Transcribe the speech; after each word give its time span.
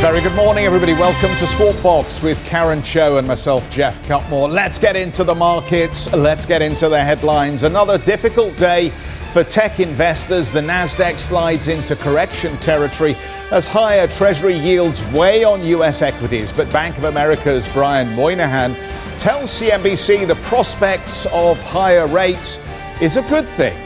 Very 0.00 0.22
good 0.22 0.34
morning, 0.34 0.64
everybody. 0.64 0.94
Welcome 0.94 1.36
to 1.36 1.46
Squawk 1.46 1.80
Box 1.82 2.22
with 2.22 2.42
Karen 2.46 2.80
Tso 2.80 3.18
and 3.18 3.28
myself, 3.28 3.70
Geoff 3.70 4.02
Cutmore. 4.04 4.50
Let's 4.50 4.78
get 4.78 4.96
into 4.96 5.24
the 5.24 5.34
markets. 5.34 6.10
Let's 6.14 6.46
get 6.46 6.62
into 6.62 6.88
the 6.88 6.98
headlines. 6.98 7.64
Another 7.64 7.98
difficult 7.98 8.56
day 8.56 8.88
for 9.34 9.44
tech 9.44 9.78
investors. 9.78 10.50
The 10.50 10.60
Nasdaq 10.60 11.18
slides 11.18 11.68
into 11.68 11.96
correction 11.96 12.56
territory 12.60 13.14
as 13.50 13.66
higher 13.66 14.08
Treasury 14.08 14.54
yields 14.54 15.04
weigh 15.12 15.44
on 15.44 15.62
U.S. 15.66 16.00
equities. 16.00 16.50
But 16.50 16.72
Bank 16.72 16.96
of 16.96 17.04
America's 17.04 17.68
Brian 17.68 18.08
Moynihan 18.16 18.74
tells 19.18 19.50
CNBC 19.50 20.26
the 20.26 20.36
prospects 20.36 21.26
of 21.26 21.62
higher 21.62 22.06
rates 22.06 22.58
is 23.02 23.18
a 23.18 23.22
good 23.28 23.46
thing. 23.46 23.76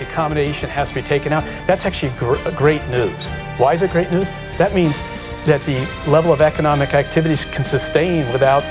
Accommodation 0.00 0.68
has 0.70 0.88
to 0.88 0.96
be 0.96 1.02
taken 1.02 1.32
out. 1.32 1.44
That's 1.68 1.86
actually 1.86 2.12
gr- 2.18 2.50
great 2.56 2.84
news. 2.88 3.28
Why 3.58 3.74
is 3.74 3.82
it 3.82 3.92
great 3.92 4.10
news? 4.10 4.26
That 4.58 4.74
means 4.74 5.00
that 5.44 5.62
the 5.62 5.80
level 6.08 6.32
of 6.32 6.40
economic 6.40 6.94
activities 6.94 7.44
can 7.44 7.64
sustain 7.64 8.30
without 8.32 8.62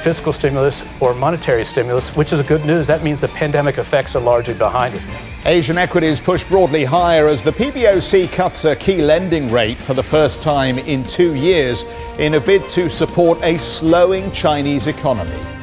fiscal 0.00 0.32
stimulus 0.32 0.82
or 1.00 1.14
monetary 1.14 1.64
stimulus, 1.64 2.14
which 2.16 2.32
is 2.32 2.40
good 2.42 2.64
news. 2.64 2.86
That 2.86 3.02
means 3.02 3.20
the 3.20 3.28
pandemic 3.28 3.78
effects 3.78 4.16
are 4.16 4.22
largely 4.22 4.54
behind 4.54 4.94
us. 4.94 5.06
Asian 5.44 5.78
equities 5.78 6.20
push 6.20 6.44
broadly 6.44 6.84
higher 6.84 7.26
as 7.26 7.42
the 7.42 7.52
PBOC 7.52 8.32
cuts 8.32 8.64
a 8.64 8.74
key 8.76 9.02
lending 9.02 9.48
rate 9.48 9.78
for 9.78 9.94
the 9.94 10.02
first 10.02 10.42
time 10.42 10.78
in 10.78 11.02
two 11.04 11.34
years 11.34 11.84
in 12.18 12.34
a 12.34 12.40
bid 12.40 12.68
to 12.70 12.88
support 12.88 13.42
a 13.42 13.58
slowing 13.58 14.30
Chinese 14.32 14.86
economy. 14.86 15.59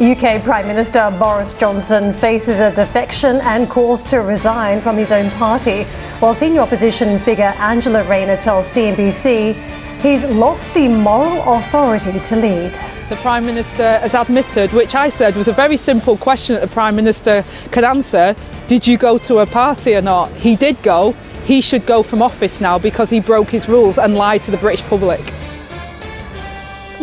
UK 0.00 0.42
Prime 0.42 0.66
Minister 0.66 1.14
Boris 1.20 1.52
Johnson 1.52 2.12
faces 2.12 2.58
a 2.58 2.74
defection 2.74 3.36
and 3.42 3.70
calls 3.70 4.02
to 4.02 4.22
resign 4.22 4.80
from 4.80 4.96
his 4.96 5.12
own 5.12 5.30
party, 5.30 5.84
while 6.18 6.34
senior 6.34 6.62
opposition 6.62 7.16
figure 7.16 7.54
Angela 7.60 8.02
Rayner 8.02 8.36
tells 8.36 8.66
CNBC 8.66 9.54
he's 10.00 10.24
lost 10.24 10.74
the 10.74 10.88
moral 10.88 11.54
authority 11.54 12.18
to 12.18 12.34
lead. 12.34 12.72
The 13.08 13.16
Prime 13.22 13.46
Minister 13.46 14.00
has 14.00 14.14
admitted, 14.14 14.72
which 14.72 14.96
I 14.96 15.10
said 15.10 15.36
was 15.36 15.46
a 15.46 15.52
very 15.52 15.76
simple 15.76 16.16
question 16.16 16.56
that 16.56 16.62
the 16.62 16.74
Prime 16.74 16.96
Minister 16.96 17.44
could 17.70 17.84
answer 17.84 18.34
Did 18.66 18.88
you 18.88 18.98
go 18.98 19.16
to 19.18 19.38
a 19.38 19.46
party 19.46 19.94
or 19.94 20.02
not? 20.02 20.28
He 20.32 20.56
did 20.56 20.82
go. 20.82 21.12
He 21.44 21.60
should 21.60 21.86
go 21.86 22.02
from 22.02 22.20
office 22.20 22.60
now 22.60 22.80
because 22.80 23.10
he 23.10 23.20
broke 23.20 23.50
his 23.50 23.68
rules 23.68 23.98
and 23.98 24.16
lied 24.16 24.42
to 24.42 24.50
the 24.50 24.56
British 24.56 24.84
public. 24.86 25.20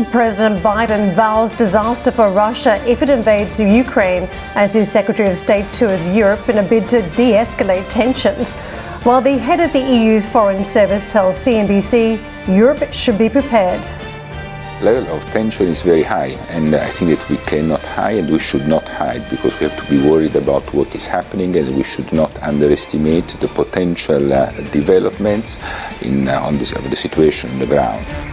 President 0.05 0.59
Biden 0.61 1.13
vows 1.13 1.51
disaster 1.53 2.11
for 2.11 2.31
Russia 2.31 2.83
if 2.87 3.01
it 3.01 3.09
invades 3.09 3.59
Ukraine 3.59 4.27
as 4.55 4.73
his 4.73 4.91
Secretary 4.91 5.29
of 5.29 5.37
State 5.37 5.71
tours 5.73 6.07
Europe 6.09 6.47
in 6.49 6.57
a 6.57 6.63
bid 6.63 6.87
to 6.89 7.01
de 7.17 7.33
escalate 7.33 7.87
tensions. 7.89 8.55
While 9.03 9.21
the 9.21 9.37
head 9.37 9.59
of 9.59 9.73
the 9.73 9.79
EU's 9.79 10.25
Foreign 10.25 10.63
Service 10.63 11.05
tells 11.05 11.35
CNBC 11.35 12.19
Europe 12.47 12.93
should 12.93 13.17
be 13.17 13.29
prepared. 13.29 13.81
Level 14.81 15.07
of 15.15 15.23
tension 15.27 15.67
is 15.67 15.83
very 15.83 16.03
high, 16.03 16.37
and 16.49 16.73
I 16.73 16.89
think 16.89 17.17
that 17.17 17.29
we 17.29 17.37
cannot 17.37 17.81
hide 17.81 18.17
and 18.17 18.31
we 18.31 18.39
should 18.39 18.67
not 18.67 18.87
hide 18.87 19.29
because 19.29 19.53
we 19.59 19.67
have 19.67 19.77
to 19.83 19.89
be 19.91 20.01
worried 20.09 20.35
about 20.35 20.63
what 20.73 20.95
is 20.95 21.05
happening, 21.05 21.55
and 21.55 21.75
we 21.75 21.83
should 21.83 22.11
not 22.11 22.31
underestimate 22.41 23.27
the 23.39 23.47
potential 23.49 24.33
uh, 24.33 24.51
developments 24.71 25.59
in 26.01 26.27
uh, 26.27 26.41
on 26.41 26.57
this, 26.57 26.71
of 26.71 26.89
the 26.89 26.95
situation 26.95 27.51
on 27.51 27.59
the 27.59 27.67
ground. 27.67 28.30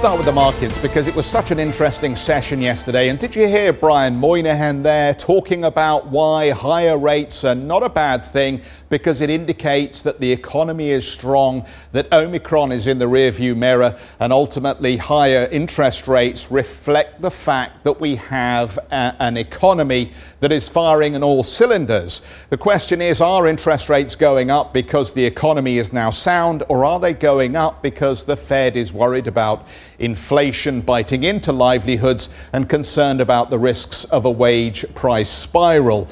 Start 0.00 0.16
with 0.16 0.24
the 0.24 0.32
markets 0.32 0.78
because 0.78 1.08
it 1.08 1.14
was 1.14 1.26
such 1.26 1.50
an 1.50 1.58
interesting 1.58 2.16
session 2.16 2.62
yesterday. 2.62 3.10
And 3.10 3.18
did 3.18 3.36
you 3.36 3.46
hear 3.46 3.70
Brian 3.70 4.16
Moynihan 4.16 4.82
there 4.82 5.12
talking 5.12 5.64
about 5.64 6.06
why 6.06 6.48
higher 6.48 6.96
rates 6.96 7.44
are 7.44 7.54
not 7.54 7.82
a 7.82 7.88
bad 7.90 8.24
thing 8.24 8.62
because 8.88 9.20
it 9.20 9.28
indicates 9.28 10.00
that 10.00 10.18
the 10.18 10.32
economy 10.32 10.88
is 10.88 11.06
strong, 11.06 11.66
that 11.92 12.10
Omicron 12.14 12.72
is 12.72 12.86
in 12.86 12.98
the 12.98 13.04
rearview 13.04 13.54
mirror, 13.54 13.94
and 14.18 14.32
ultimately 14.32 14.96
higher 14.96 15.46
interest 15.52 16.08
rates 16.08 16.50
reflect 16.50 17.20
the 17.20 17.30
fact 17.30 17.84
that 17.84 18.00
we 18.00 18.16
have 18.16 18.78
a, 18.90 19.14
an 19.20 19.36
economy 19.36 20.12
that 20.40 20.50
is 20.50 20.66
firing 20.66 21.14
on 21.14 21.22
all 21.22 21.44
cylinders. 21.44 22.22
The 22.48 22.56
question 22.56 23.02
is 23.02 23.20
are 23.20 23.46
interest 23.46 23.90
rates 23.90 24.16
going 24.16 24.50
up 24.50 24.72
because 24.72 25.12
the 25.12 25.26
economy 25.26 25.76
is 25.76 25.92
now 25.92 26.08
sound, 26.08 26.64
or 26.70 26.86
are 26.86 26.98
they 26.98 27.12
going 27.12 27.54
up 27.54 27.82
because 27.82 28.24
the 28.24 28.36
Fed 28.36 28.76
is 28.76 28.94
worried 28.94 29.26
about 29.26 29.66
inflation 30.00 30.80
biting 30.80 31.22
into 31.22 31.52
livelihoods 31.52 32.28
and 32.52 32.68
concerned 32.68 33.20
about 33.20 33.50
the 33.50 33.58
risks 33.58 34.04
of 34.04 34.24
a 34.24 34.30
wage 34.30 34.84
price 34.94 35.30
spiral? 35.30 36.08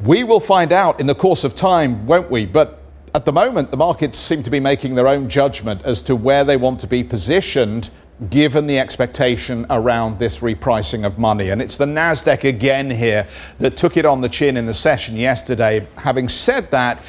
We 0.00 0.24
will 0.24 0.40
find 0.40 0.72
out 0.72 1.00
in 1.00 1.06
the 1.06 1.14
course 1.14 1.44
of 1.44 1.54
time, 1.54 2.06
won't 2.06 2.30
we? 2.30 2.46
But 2.46 2.80
at 3.14 3.24
the 3.24 3.32
moment, 3.32 3.70
the 3.70 3.76
markets 3.76 4.18
seem 4.18 4.42
to 4.42 4.50
be 4.50 4.58
making 4.58 4.96
their 4.96 5.06
own 5.06 5.28
judgment 5.28 5.82
as 5.84 6.02
to 6.02 6.16
where 6.16 6.42
they 6.42 6.56
want 6.56 6.80
to 6.80 6.88
be 6.88 7.04
positioned 7.04 7.90
given 8.30 8.66
the 8.66 8.78
expectation 8.78 9.66
around 9.70 10.18
this 10.18 10.38
repricing 10.38 11.04
of 11.04 11.18
money. 11.18 11.50
And 11.50 11.60
it's 11.60 11.76
the 11.76 11.86
NASDAQ 11.86 12.44
again 12.44 12.90
here 12.90 13.26
that 13.58 13.76
took 13.76 13.96
it 13.96 14.04
on 14.04 14.20
the 14.20 14.28
chin 14.28 14.56
in 14.56 14.66
the 14.66 14.74
session 14.74 15.16
yesterday. 15.16 15.86
Having 15.96 16.28
said 16.28 16.70
that, 16.70 17.00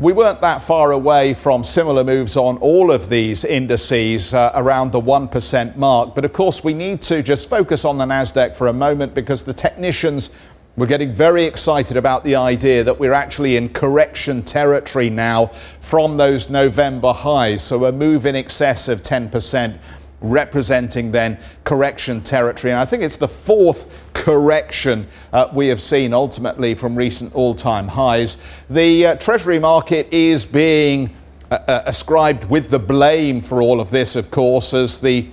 we 0.00 0.14
weren't 0.14 0.40
that 0.40 0.62
far 0.62 0.92
away 0.92 1.34
from 1.34 1.62
similar 1.62 2.02
moves 2.02 2.34
on 2.34 2.56
all 2.58 2.90
of 2.90 3.10
these 3.10 3.44
indices 3.44 4.32
uh, 4.32 4.50
around 4.54 4.92
the 4.92 5.00
1% 5.00 5.76
mark. 5.76 6.14
But 6.14 6.24
of 6.24 6.32
course, 6.32 6.64
we 6.64 6.72
need 6.72 7.02
to 7.02 7.22
just 7.22 7.50
focus 7.50 7.84
on 7.84 7.98
the 7.98 8.06
NASDAQ 8.06 8.56
for 8.56 8.68
a 8.68 8.72
moment 8.72 9.12
because 9.14 9.42
the 9.42 9.52
technicians 9.52 10.30
we're 10.76 10.86
getting 10.86 11.12
very 11.12 11.44
excited 11.44 11.98
about 11.98 12.24
the 12.24 12.36
idea 12.36 12.82
that 12.84 12.98
we're 12.98 13.12
actually 13.12 13.56
in 13.56 13.68
correction 13.68 14.42
territory 14.42 15.10
now 15.10 15.48
from 15.48 16.16
those 16.16 16.48
November 16.48 17.12
highs. 17.12 17.60
So 17.62 17.84
a 17.84 17.92
move 17.92 18.24
in 18.24 18.34
excess 18.34 18.88
of 18.88 19.02
10% 19.02 19.78
representing 20.20 21.12
then 21.12 21.38
correction 21.64 22.22
territory. 22.22 22.72
And 22.72 22.80
I 22.80 22.84
think 22.84 23.02
it's 23.02 23.16
the 23.16 23.28
fourth 23.28 24.12
correction 24.14 25.08
uh, 25.32 25.48
we 25.52 25.68
have 25.68 25.80
seen 25.80 26.12
ultimately 26.12 26.74
from 26.74 26.94
recent 26.94 27.34
all 27.34 27.54
time 27.54 27.88
highs. 27.88 28.36
The 28.68 29.06
uh, 29.06 29.14
Treasury 29.16 29.58
market 29.58 30.08
is 30.12 30.44
being 30.44 31.14
uh, 31.50 31.58
uh, 31.66 31.82
ascribed 31.86 32.44
with 32.50 32.70
the 32.70 32.78
blame 32.78 33.40
for 33.40 33.62
all 33.62 33.80
of 33.80 33.90
this, 33.90 34.16
of 34.16 34.30
course, 34.30 34.74
as 34.74 34.98
the 34.98 35.28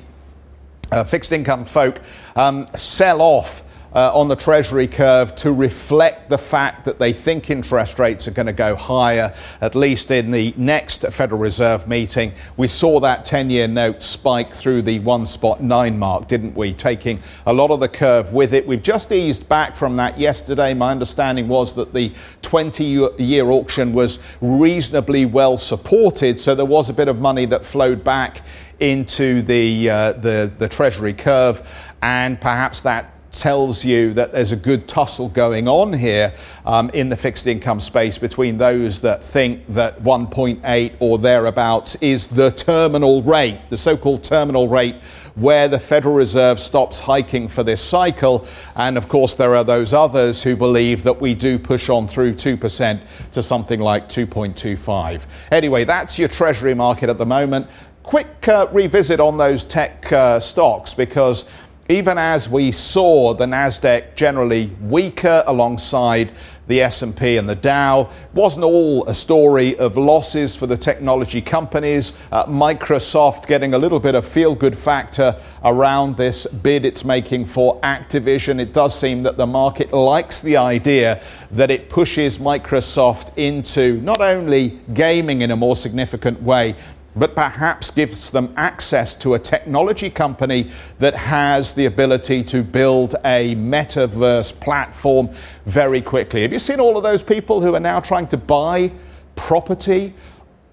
uh, 0.91 1.03
fixed 1.03 1.31
income 1.31 1.65
folk 1.65 1.99
um, 2.35 2.67
sell 2.75 3.21
off 3.21 3.63
uh, 3.97 4.11
on 4.13 4.27
the 4.27 4.35
Treasury 4.35 4.87
curve 4.87 5.33
to 5.33 5.51
reflect 5.51 6.29
the 6.29 6.37
fact 6.37 6.85
that 6.85 6.99
they 6.99 7.11
think 7.11 7.49
interest 7.49 7.97
rates 7.97 8.27
are 8.27 8.31
going 8.31 8.45
to 8.45 8.53
go 8.53 8.75
higher, 8.75 9.33
at 9.59 9.73
least 9.73 10.11
in 10.11 10.29
the 10.29 10.53
next 10.55 11.01
Federal 11.11 11.41
Reserve 11.41 11.87
meeting. 11.87 12.31
We 12.57 12.67
saw 12.67 12.99
that 12.99 13.25
10 13.25 13.49
year 13.49 13.67
note 13.67 14.03
spike 14.03 14.53
through 14.53 14.83
the 14.83 14.99
one 14.99 15.25
spot 15.25 15.63
nine 15.63 15.97
mark, 15.97 16.27
didn't 16.27 16.55
we? 16.55 16.75
Taking 16.75 17.19
a 17.47 17.53
lot 17.53 17.71
of 17.71 17.79
the 17.79 17.89
curve 17.89 18.31
with 18.33 18.53
it. 18.53 18.67
We've 18.67 18.83
just 18.83 19.11
eased 19.11 19.49
back 19.49 19.75
from 19.75 19.95
that 19.95 20.19
yesterday. 20.19 20.75
My 20.75 20.91
understanding 20.91 21.47
was 21.47 21.73
that 21.73 21.91
the 21.91 22.13
20 22.43 22.83
year 23.17 23.47
auction 23.49 23.93
was 23.93 24.19
reasonably 24.41 25.25
well 25.25 25.57
supported, 25.57 26.39
so 26.39 26.53
there 26.53 26.67
was 26.67 26.91
a 26.91 26.93
bit 26.93 27.07
of 27.07 27.17
money 27.19 27.45
that 27.45 27.65
flowed 27.65 28.03
back 28.03 28.45
into 28.79 29.41
the, 29.41 29.89
uh, 29.89 30.13
the, 30.13 30.51
the 30.59 30.69
Treasury 30.69 31.13
curve, 31.13 31.67
and 32.03 32.39
perhaps 32.39 32.81
that 32.81 33.16
tells 33.38 33.86
you 33.86 34.13
that 34.13 34.34
there's 34.34 34.51
a 34.51 34.57
good 34.57 34.88
tussle 34.88 35.30
going 35.30 35.68
on 35.68 35.94
here 35.94 36.34
um, 36.66 36.89
in 36.89 37.07
the 37.07 37.16
fixed 37.16 37.48
income 37.48 37.80
space 37.80 38.18
between 38.18 38.57
those 38.57 39.00
that 39.01 39.24
think 39.24 39.66
that 39.68 40.01
1.8 40.01 40.94
or 41.00 41.18
thereabouts 41.18 41.95
is 42.01 42.28
the 42.28 42.51
terminal 42.51 43.22
rate, 43.22 43.62
the 43.69 43.78
so 43.78 43.95
called 43.95 44.24
terminal 44.24 44.68
rate 44.68 44.95
where 45.38 45.68
the 45.68 45.80
Federal 45.80 46.16
Reserve 46.16 46.60
stops 46.60 47.00
hiking 47.00 47.48
for 47.48 47.63
this 47.63 47.81
cycle. 47.81 48.45
And 48.75 48.98
of 48.98 49.07
course, 49.07 49.36
there 49.36 49.56
are 49.56 49.63
those 49.63 49.94
others 49.94 50.42
who 50.42 50.56
believe 50.56 51.04
that 51.04 51.22
we 51.22 51.36
do 51.36 51.60
push 51.60 51.89
on 51.89 52.07
through 52.07 52.34
2% 52.34 53.00
to 53.34 53.44
something 53.44 53.80
like 53.80 54.10
2.25. 54.10 55.25
Anyway, 55.51 55.84
that's 55.84 56.18
your 56.18 56.28
Treasury 56.28 56.74
market 56.74 57.10
at 57.10 57.19
the 57.19 57.25
moment. 57.25 57.68
Quick 58.01 58.48
uh, 58.48 58.68
revisit 58.72 59.19
on 59.19 59.38
those 59.38 59.63
tech 59.63 60.12
uh, 60.12 60.39
stocks 60.39 60.94
because 60.94 61.45
even 61.89 62.18
as 62.18 62.50
we 62.50 62.72
saw 62.72 63.34
the 63.34 63.45
NASDAQ 63.45 64.16
generally 64.16 64.72
weaker 64.81 65.44
alongside 65.48 66.31
the 66.68 66.81
S&P 66.81 67.38
and 67.38 67.50
the 67.50 67.56
Dow. 67.56 68.10
Wasn't 68.34 68.63
all 68.63 69.07
a 69.07 69.13
story 69.13 69.78
of 69.78 69.98
losses 69.98 70.56
for 70.56 70.68
the 70.68 70.78
technology 70.78 71.42
companies. 71.42 72.13
Uh, 72.31 72.45
Microsoft 72.45 73.48
getting 73.48 73.74
a 73.74 73.78
little 73.78 74.00
bit 74.00 74.16
of 74.16 74.28
feel-good 74.28 74.78
factor 74.78 75.39
around 75.63 76.18
this 76.18 76.45
bid 76.45 76.86
it's 76.86 77.06
making 77.06 77.45
for 77.45 77.80
Activision. 77.81 78.60
It 78.60 78.74
does 78.74 78.98
seem 78.98 79.24
that 79.24 79.38
the 79.38 79.48
market 79.48 79.94
likes 79.94 80.42
the 80.42 80.57
idea 80.57 81.22
that 81.51 81.72
it 81.72 81.89
pushes 81.89 82.38
Microsoft 82.38 83.31
into 83.38 84.01
not 84.01 84.22
only 84.22 84.80
gaming 84.94 85.42
in 85.42 85.51
a 85.51 85.56
more 85.56 85.75
significant 85.75 86.42
way, 86.42 86.75
but 87.17 87.35
perhaps 87.35 87.91
gives 87.91 88.31
them 88.31 88.53
access 88.57 89.15
to 89.15 89.33
a 89.33 89.39
technology 89.39 90.09
company 90.09 90.69
that 90.99 91.15
has 91.15 91.73
the 91.73 91.85
ability 91.85 92.43
to 92.43 92.63
build 92.63 93.15
a 93.25 93.55
metaverse 93.55 94.57
platform 94.59 95.29
very 95.65 96.01
quickly. 96.01 96.43
Have 96.43 96.53
you 96.53 96.59
seen 96.59 96.79
all 96.79 96.97
of 96.97 97.03
those 97.03 97.23
people 97.23 97.61
who 97.61 97.73
are 97.75 97.79
now 97.79 97.99
trying 97.99 98.27
to 98.27 98.37
buy 98.37 98.91
property 99.35 100.13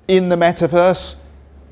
in 0.09 0.29
the 0.29 0.37
metaverse? 0.37 1.17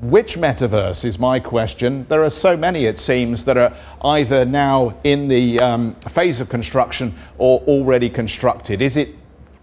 Which 0.01 0.35
metaverse 0.35 1.05
is 1.05 1.17
my 1.17 1.39
question? 1.39 2.05
There 2.09 2.23
are 2.23 2.29
so 2.29 2.57
many, 2.57 2.85
it 2.85 2.99
seems, 2.99 3.45
that 3.45 3.57
are 3.57 3.73
either 4.03 4.43
now 4.43 4.97
in 5.03 5.29
the 5.29 5.59
um, 5.61 5.95
phase 6.09 6.41
of 6.41 6.49
construction 6.49 7.15
or 7.37 7.61
already 7.61 8.09
constructed. 8.09 8.81
Is 8.81 8.97
it 8.97 9.15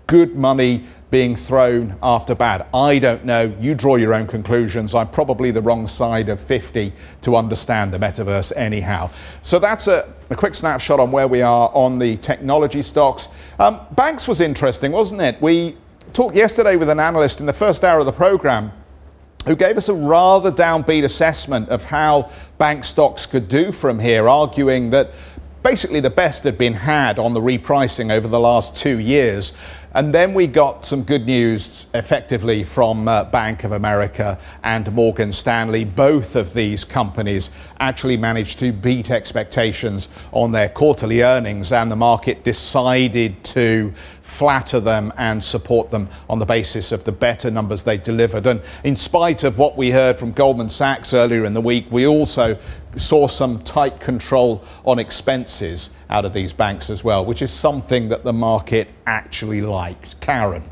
good 0.06 0.36
money 0.36 0.84
being 1.10 1.34
thrown 1.34 1.96
after 2.02 2.34
bad. 2.34 2.66
I 2.72 2.98
don't 2.98 3.24
know. 3.24 3.52
You 3.60 3.74
draw 3.74 3.96
your 3.96 4.14
own 4.14 4.26
conclusions. 4.26 4.94
I'm 4.94 5.08
probably 5.08 5.50
the 5.50 5.62
wrong 5.62 5.88
side 5.88 6.28
of 6.28 6.40
50 6.40 6.92
to 7.22 7.36
understand 7.36 7.92
the 7.92 7.98
metaverse, 7.98 8.52
anyhow. 8.56 9.10
So 9.42 9.58
that's 9.58 9.88
a, 9.88 10.12
a 10.30 10.36
quick 10.36 10.54
snapshot 10.54 11.00
on 11.00 11.10
where 11.10 11.26
we 11.26 11.42
are 11.42 11.70
on 11.74 11.98
the 11.98 12.16
technology 12.18 12.82
stocks. 12.82 13.28
Um, 13.58 13.80
banks 13.92 14.28
was 14.28 14.40
interesting, 14.40 14.92
wasn't 14.92 15.20
it? 15.20 15.40
We 15.42 15.76
talked 16.12 16.36
yesterday 16.36 16.76
with 16.76 16.88
an 16.88 17.00
analyst 17.00 17.40
in 17.40 17.46
the 17.46 17.52
first 17.52 17.82
hour 17.84 17.98
of 17.98 18.06
the 18.06 18.12
program 18.12 18.72
who 19.46 19.56
gave 19.56 19.76
us 19.76 19.88
a 19.88 19.94
rather 19.94 20.52
downbeat 20.52 21.02
assessment 21.02 21.68
of 21.70 21.84
how 21.84 22.30
bank 22.58 22.84
stocks 22.84 23.26
could 23.26 23.48
do 23.48 23.72
from 23.72 23.98
here, 23.98 24.28
arguing 24.28 24.90
that 24.90 25.10
basically 25.62 26.00
the 26.00 26.10
best 26.10 26.44
had 26.44 26.56
been 26.56 26.74
had 26.74 27.18
on 27.18 27.34
the 27.34 27.40
repricing 27.40 28.10
over 28.10 28.28
the 28.28 28.40
last 28.40 28.74
two 28.76 28.98
years. 28.98 29.52
And 29.92 30.14
then 30.14 30.34
we 30.34 30.46
got 30.46 30.86
some 30.86 31.02
good 31.02 31.26
news 31.26 31.86
effectively 31.94 32.62
from 32.62 33.08
uh, 33.08 33.24
Bank 33.24 33.64
of 33.64 33.72
America 33.72 34.38
and 34.62 34.92
Morgan 34.92 35.32
Stanley. 35.32 35.84
Both 35.84 36.36
of 36.36 36.54
these 36.54 36.84
companies 36.84 37.50
actually 37.80 38.16
managed 38.16 38.60
to 38.60 38.72
beat 38.72 39.10
expectations 39.10 40.08
on 40.30 40.52
their 40.52 40.68
quarterly 40.68 41.22
earnings, 41.22 41.72
and 41.72 41.90
the 41.90 41.96
market 41.96 42.44
decided 42.44 43.42
to 43.42 43.92
flatter 44.40 44.81
them 44.81 45.12
and 45.19 45.44
support 45.44 45.90
them 45.90 46.08
on 46.31 46.38
the 46.38 46.46
basis 46.46 46.92
of 46.92 47.04
the 47.04 47.12
better 47.12 47.50
numbers 47.50 47.82
they 47.82 47.98
delivered. 47.98 48.46
And 48.46 48.62
in 48.84 48.96
spite 48.96 49.44
of 49.44 49.58
what 49.58 49.76
we 49.76 49.90
heard 49.90 50.19
from 50.19 50.32
Goldman 50.32 50.70
Sachs 50.70 51.12
earlier 51.12 51.44
in 51.44 51.52
the 51.52 51.60
week, 51.60 51.84
we 51.90 52.06
also 52.06 52.56
saw 52.96 53.26
some 53.26 53.58
tight 53.64 54.00
control 54.00 54.64
on 54.87 54.98
expenses 54.98 55.90
out 56.08 56.25
of 56.25 56.32
these 56.32 56.54
banks 56.54 56.88
as 56.88 57.04
well, 57.04 57.22
which 57.22 57.42
is 57.42 57.50
something 57.50 58.08
that 58.08 58.25
the 58.25 58.32
market 58.32 58.88
actually 59.06 59.60
liked. 59.60 60.19
Karen. 60.22 60.64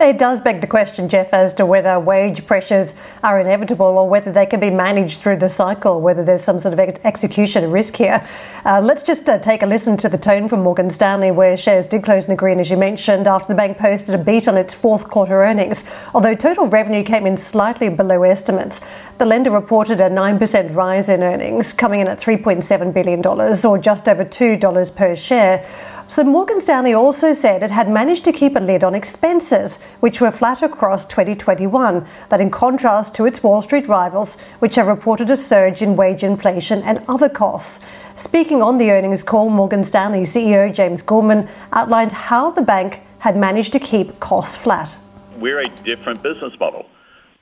It 0.00 0.16
does 0.16 0.40
beg 0.40 0.60
the 0.60 0.68
question, 0.68 1.08
Geoff, 1.08 1.32
as 1.32 1.52
to 1.54 1.66
whether 1.66 1.98
wage 1.98 2.46
pressures 2.46 2.94
are 3.24 3.40
inevitable 3.40 3.84
or 3.84 4.08
whether 4.08 4.30
they 4.30 4.46
can 4.46 4.60
be 4.60 4.70
managed 4.70 5.18
through 5.18 5.38
the 5.38 5.48
cycle, 5.48 6.00
whether 6.00 6.22
there's 6.22 6.42
some 6.42 6.60
sort 6.60 6.72
of 6.72 6.78
ex- 6.78 7.00
execution 7.02 7.68
risk 7.68 7.96
here. 7.96 8.24
Uh, 8.64 8.80
let's 8.80 9.02
just 9.02 9.28
uh, 9.28 9.40
take 9.40 9.60
a 9.60 9.66
listen 9.66 9.96
to 9.96 10.08
the 10.08 10.16
tone 10.16 10.46
from 10.46 10.62
Morgan 10.62 10.88
Stanley, 10.88 11.32
where 11.32 11.56
shares 11.56 11.88
did 11.88 12.04
close 12.04 12.26
in 12.26 12.30
the 12.30 12.36
green, 12.36 12.60
as 12.60 12.70
you 12.70 12.76
mentioned, 12.76 13.26
after 13.26 13.48
the 13.48 13.56
bank 13.56 13.76
posted 13.76 14.14
a 14.14 14.18
beat 14.18 14.46
on 14.46 14.56
its 14.56 14.72
fourth 14.72 15.08
quarter 15.08 15.42
earnings. 15.42 15.82
Although 16.14 16.36
total 16.36 16.68
revenue 16.68 17.02
came 17.02 17.26
in 17.26 17.36
slightly 17.36 17.88
below 17.88 18.22
estimates, 18.22 18.80
the 19.18 19.26
lender 19.26 19.50
reported 19.50 20.00
a 20.00 20.08
9% 20.08 20.76
rise 20.76 21.08
in 21.08 21.24
earnings, 21.24 21.72
coming 21.72 21.98
in 21.98 22.06
at 22.06 22.20
$3.7 22.20 22.94
billion, 22.94 23.26
or 23.26 23.78
just 23.78 24.08
over 24.08 24.24
$2 24.24 24.94
per 24.94 25.16
share 25.16 25.66
so 26.08 26.24
Morgan 26.24 26.58
Stanley 26.58 26.94
also 26.94 27.34
said 27.34 27.62
it 27.62 27.70
had 27.70 27.90
managed 27.90 28.24
to 28.24 28.32
keep 28.32 28.56
a 28.56 28.60
lid 28.60 28.82
on 28.82 28.94
expenses, 28.94 29.78
which 30.00 30.22
were 30.22 30.30
flat 30.30 30.62
across 30.62 31.04
2021. 31.04 32.06
That 32.30 32.40
in 32.40 32.50
contrast 32.50 33.14
to 33.16 33.26
its 33.26 33.42
Wall 33.42 33.60
Street 33.60 33.86
rivals, 33.86 34.40
which 34.58 34.76
have 34.76 34.86
reported 34.86 35.28
a 35.28 35.36
surge 35.36 35.82
in 35.82 35.96
wage 35.96 36.24
inflation 36.24 36.82
and 36.82 37.04
other 37.08 37.28
costs. 37.28 37.84
Speaking 38.16 38.62
on 38.62 38.78
the 38.78 38.90
earnings 38.90 39.22
call, 39.22 39.50
Morgan 39.50 39.84
Stanley 39.84 40.22
CEO 40.22 40.74
James 40.74 41.02
Gorman 41.02 41.46
outlined 41.74 42.12
how 42.12 42.50
the 42.52 42.62
bank 42.62 43.00
had 43.18 43.36
managed 43.36 43.72
to 43.72 43.78
keep 43.78 44.18
costs 44.18 44.56
flat. 44.56 44.98
We're 45.36 45.60
a 45.60 45.68
different 45.84 46.22
business 46.22 46.58
model. 46.58 46.86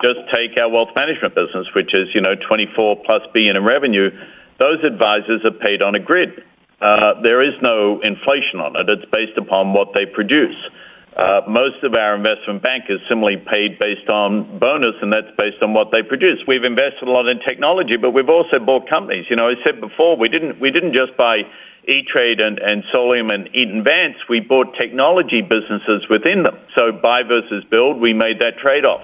Just 0.02 0.18
take 0.30 0.58
our 0.58 0.68
wealth 0.68 0.90
management 0.96 1.36
business, 1.36 1.72
which 1.72 1.94
is, 1.94 2.12
you 2.16 2.20
know, 2.20 2.34
24 2.34 2.96
plus 3.04 3.22
billion 3.32 3.56
in 3.56 3.62
revenue. 3.62 4.10
Those 4.58 4.82
advisors 4.82 5.44
are 5.44 5.52
paid 5.52 5.82
on 5.82 5.94
a 5.94 6.00
grid. 6.00 6.42
Uh, 6.81 7.20
there 7.23 7.43
is 7.43 7.55
no 7.62 8.00
inflation 8.00 8.61
on 8.61 8.76
it. 8.76 8.88
It's 8.88 9.11
based 9.11 9.38
upon 9.38 9.73
what 9.73 9.94
they 9.94 10.06
produce. 10.06 10.56
Uh, 11.17 11.40
most 11.49 11.82
of 11.82 11.94
our 11.94 12.14
investment 12.14 12.62
bank 12.62 12.84
is 12.90 13.00
similarly 13.08 13.38
paid 13.38 13.78
based 13.78 14.11
on 14.11 14.58
bonus, 14.58 14.94
and 15.00 15.11
that's 15.11 15.34
based 15.38 15.62
on 15.62 15.73
what 15.73 15.90
they 15.90 16.02
produce. 16.02 16.40
We've 16.46 16.64
invested 16.64 17.08
a 17.08 17.11
lot 17.11 17.26
in 17.26 17.40
technology, 17.40 17.96
but 17.96 18.11
we've 18.11 18.28
also 18.28 18.58
bought 18.58 18.87
companies. 18.87 19.25
You 19.31 19.37
know, 19.37 19.49
I 19.49 19.55
said 19.64 19.81
before, 19.81 20.19
we 20.19 20.28
didn't 20.28 20.61
we 20.61 20.70
didn't 20.70 20.93
just 20.93 21.17
buy 21.17 21.44
E-Trade 21.88 22.40
and, 22.40 22.58
and 22.58 22.84
Solium 22.93 23.32
and 23.32 23.49
Eaton 23.55 23.82
Vance. 23.82 24.17
We 24.28 24.40
bought 24.40 24.75
technology 24.75 25.40
businesses 25.40 26.06
within 26.11 26.43
them. 26.43 26.58
So 26.75 26.93
buy 26.93 27.23
versus 27.23 27.64
build, 27.64 27.99
we 27.99 28.12
made 28.12 28.38
that 28.40 28.58
trade-off. 28.58 29.00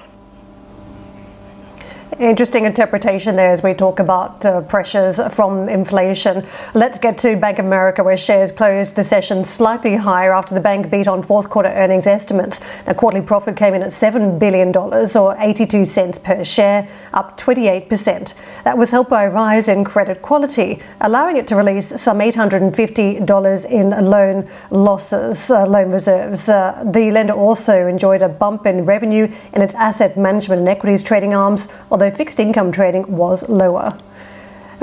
Interesting 2.18 2.66
interpretation 2.66 3.36
there 3.36 3.50
as 3.50 3.62
we 3.62 3.72
talk 3.72 3.98
about 3.98 4.44
uh, 4.44 4.60
pressures 4.62 5.18
from 5.32 5.68
inflation. 5.68 6.44
Let's 6.74 6.98
get 6.98 7.16
to 7.18 7.36
Bank 7.36 7.58
of 7.58 7.64
America, 7.64 8.04
where 8.04 8.18
shares 8.18 8.52
closed 8.52 8.96
the 8.96 9.04
session 9.04 9.44
slightly 9.44 9.96
higher 9.96 10.34
after 10.34 10.54
the 10.54 10.60
bank 10.60 10.90
beat 10.90 11.08
on 11.08 11.22
fourth 11.22 11.48
quarter 11.48 11.70
earnings 11.70 12.06
estimates. 12.06 12.60
Now, 12.86 12.92
quarterly 12.92 13.24
profit 13.24 13.56
came 13.56 13.72
in 13.72 13.82
at 13.82 13.88
$7 13.88 14.38
billion 14.38 14.76
or 14.76 15.36
82 15.38 15.86
cents 15.86 16.18
per 16.18 16.44
share, 16.44 16.86
up 17.12 17.38
28%. 17.38 18.34
That 18.64 18.78
was 18.78 18.90
helped 18.90 19.10
by 19.10 19.24
a 19.24 19.30
rise 19.30 19.68
in 19.68 19.84
credit 19.84 20.22
quality, 20.22 20.82
allowing 21.00 21.36
it 21.36 21.46
to 21.48 21.56
release 21.56 22.00
some 22.00 22.18
$850 22.18 23.70
in 23.70 23.90
loan 23.90 24.48
losses, 24.70 25.50
uh, 25.50 25.66
loan 25.66 25.90
reserves. 25.90 26.48
Uh, 26.48 26.84
the 26.86 27.10
lender 27.10 27.34
also 27.34 27.86
enjoyed 27.86 28.22
a 28.22 28.28
bump 28.28 28.66
in 28.66 28.84
revenue 28.84 29.30
in 29.52 29.62
its 29.62 29.74
asset 29.74 30.16
management 30.16 30.60
and 30.60 30.68
equities 30.68 31.02
trading 31.02 31.34
arms, 31.34 31.68
although 31.90 32.10
fixed 32.10 32.40
income 32.40 32.72
trading 32.72 33.04
was 33.16 33.48
lower. 33.48 33.96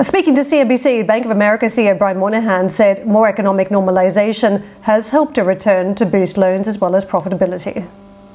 Speaking 0.02 0.34
to 0.36 0.40
CNBC, 0.40 1.06
Bank 1.06 1.26
of 1.26 1.30
America 1.30 1.66
CEO 1.66 1.98
Brian 1.98 2.18
Moynihan 2.18 2.70
said 2.70 3.06
more 3.06 3.28
economic 3.28 3.68
normalization 3.68 4.64
has 4.82 5.10
helped 5.10 5.36
a 5.36 5.44
return 5.44 5.94
to 5.96 6.06
boost 6.06 6.38
loans 6.38 6.66
as 6.66 6.80
well 6.80 6.96
as 6.96 7.04
profitability 7.04 7.86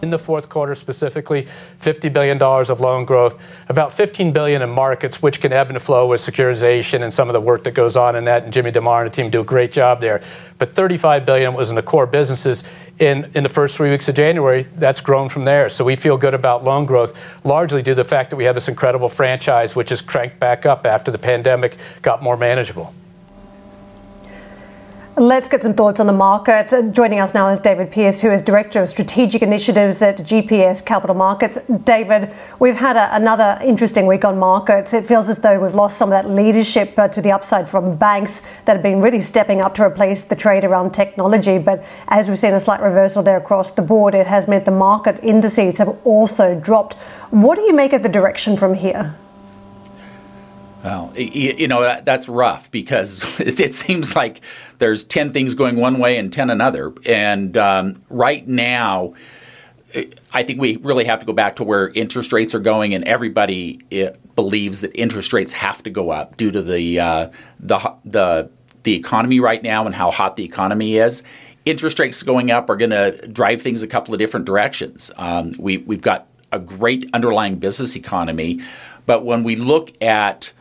in 0.01 0.09
the 0.09 0.19
fourth 0.19 0.49
quarter 0.49 0.75
specifically, 0.75 1.43
$50 1.79 2.11
billion 2.11 2.41
of 2.41 2.79
loan 2.79 3.05
growth, 3.05 3.39
about 3.69 3.91
15 3.91 4.31
billion 4.31 4.61
in 4.61 4.69
markets, 4.69 5.21
which 5.21 5.41
can 5.41 5.53
ebb 5.53 5.69
and 5.69 5.81
flow 5.81 6.07
with 6.07 6.21
securitization 6.21 7.01
and 7.01 7.13
some 7.13 7.29
of 7.29 7.33
the 7.33 7.41
work 7.41 7.63
that 7.63 7.73
goes 7.73 7.95
on 7.95 8.15
in 8.15 8.25
that. 8.25 8.43
And 8.43 8.53
Jimmy 8.53 8.71
DeMare 8.71 9.01
and 9.01 9.11
the 9.11 9.15
team 9.15 9.29
do 9.29 9.41
a 9.41 9.43
great 9.43 9.71
job 9.71 10.01
there. 10.01 10.21
But 10.57 10.69
35 10.69 11.25
billion 11.25 11.53
was 11.53 11.69
in 11.69 11.75
the 11.75 11.83
core 11.83 12.07
businesses. 12.07 12.63
In, 12.99 13.31
in 13.35 13.43
the 13.43 13.49
first 13.49 13.75
three 13.75 13.89
weeks 13.89 14.07
of 14.07 14.15
January, 14.15 14.63
that's 14.75 15.01
grown 15.01 15.29
from 15.29 15.45
there. 15.45 15.69
So 15.69 15.83
we 15.83 15.95
feel 15.95 16.17
good 16.17 16.33
about 16.33 16.63
loan 16.63 16.85
growth, 16.85 17.45
largely 17.45 17.81
due 17.81 17.91
to 17.91 17.95
the 17.95 18.03
fact 18.03 18.29
that 18.29 18.35
we 18.37 18.45
have 18.45 18.55
this 18.55 18.67
incredible 18.67 19.09
franchise, 19.09 19.75
which 19.75 19.89
has 19.89 20.01
cranked 20.01 20.39
back 20.39 20.65
up 20.65 20.85
after 20.85 21.11
the 21.11 21.17
pandemic 21.17 21.77
got 22.01 22.23
more 22.23 22.37
manageable. 22.37 22.93
Let's 25.17 25.47
get 25.47 25.61
some 25.61 25.75
thoughts 25.75 26.01
on 26.01 26.07
the 26.07 26.13
market. 26.13 26.73
Joining 26.91 27.21
us 27.21 27.33
now 27.33 27.47
is 27.47 27.57
David 27.57 27.89
Pierce, 27.89 28.19
who 28.19 28.31
is 28.31 28.41
Director 28.41 28.81
of 28.81 28.89
Strategic 28.89 29.41
Initiatives 29.41 30.01
at 30.01 30.17
GPS 30.17 30.85
Capital 30.85 31.15
Markets. 31.15 31.57
David, 31.85 32.33
we've 32.59 32.75
had 32.75 32.97
a, 32.97 33.15
another 33.15 33.57
interesting 33.63 34.07
week 34.07 34.25
on 34.25 34.37
markets. 34.37 34.93
It 34.93 35.05
feels 35.05 35.29
as 35.29 35.37
though 35.37 35.57
we've 35.57 35.73
lost 35.73 35.97
some 35.97 36.09
of 36.09 36.11
that 36.11 36.29
leadership 36.29 36.99
uh, 36.99 37.07
to 37.07 37.21
the 37.21 37.31
upside 37.31 37.69
from 37.69 37.95
banks 37.95 38.41
that 38.65 38.73
have 38.73 38.83
been 38.83 38.99
really 38.99 39.21
stepping 39.21 39.61
up 39.61 39.73
to 39.75 39.83
replace 39.83 40.25
the 40.25 40.35
trade 40.35 40.65
around 40.65 40.91
technology. 40.91 41.59
But 41.59 41.85
as 42.09 42.27
we've 42.27 42.37
seen 42.37 42.53
a 42.53 42.59
slight 42.59 42.81
reversal 42.81 43.23
there 43.23 43.37
across 43.37 43.71
the 43.71 43.83
board, 43.83 44.15
it 44.15 44.27
has 44.27 44.49
meant 44.49 44.65
the 44.65 44.71
market 44.71 45.23
indices 45.23 45.77
have 45.77 45.97
also 46.03 46.59
dropped. 46.59 46.95
What 47.31 47.55
do 47.55 47.61
you 47.61 47.73
make 47.73 47.93
of 47.93 48.03
the 48.03 48.09
direction 48.09 48.57
from 48.57 48.73
here? 48.73 49.15
Well, 50.85 51.11
you 51.17 51.67
know 51.67 51.81
that, 51.81 52.05
that's 52.05 52.29
rough 52.29 52.69
because 52.69 53.39
it, 53.39 53.73
seems 53.73 54.15
like 54.15 54.41
there's 54.77 55.03
ten 55.03 55.33
things 55.33 55.55
going 55.55 55.77
one 55.77 55.97
way 55.97 56.17
and 56.17 56.31
ten 56.31 56.51
another, 56.51 56.93
and 57.07 57.57
um, 57.57 58.03
right 58.07 58.47
now, 58.47 59.15
I 60.31 60.43
think 60.43 60.61
we 60.61 60.77
really 60.77 61.05
have 61.05 61.21
to 61.21 61.25
go 61.25 61.33
back 61.33 61.55
to 61.55 61.63
where 61.63 61.89
interest 61.89 62.31
rates 62.31 62.53
are 62.53 62.59
going, 62.59 62.93
and 62.93 63.03
everybody 63.05 63.81
eh, 63.91 64.11
believes 64.35 64.81
that 64.81 64.91
interest 64.93 65.33
rates 65.33 65.53
have 65.53 65.81
to 65.83 65.89
go 65.89 66.11
up 66.11 66.37
due 66.37 66.51
to 66.51 66.61
the 66.61 66.99
uh, 66.99 67.29
the 67.59 67.79
the 68.05 68.51
the 68.83 68.93
economy 68.93 69.39
right 69.39 69.63
now 69.63 69.87
and 69.87 69.95
how 69.95 70.11
hot 70.11 70.35
the 70.35 70.45
economy 70.45 70.97
is. 70.97 71.23
interest 71.65 71.97
rates 71.97 72.21
going 72.21 72.51
up 72.51 72.69
are 72.69 72.75
going 72.75 72.91
to 72.91 73.27
drive 73.29 73.59
things 73.59 73.81
a 73.81 73.87
couple 73.87 74.13
of 74.13 74.19
different 74.19 74.45
directions. 74.45 75.09
Um, 75.17 75.55
we, 75.57 75.77
we've 75.79 76.03
got 76.03 76.27
a 76.51 76.59
great 76.59 77.09
underlying 77.11 77.55
business 77.55 77.95
economy, 77.95 78.61
but 79.07 79.25
when 79.25 79.43
we 79.43 79.55
look 79.55 79.99
at 80.03 80.53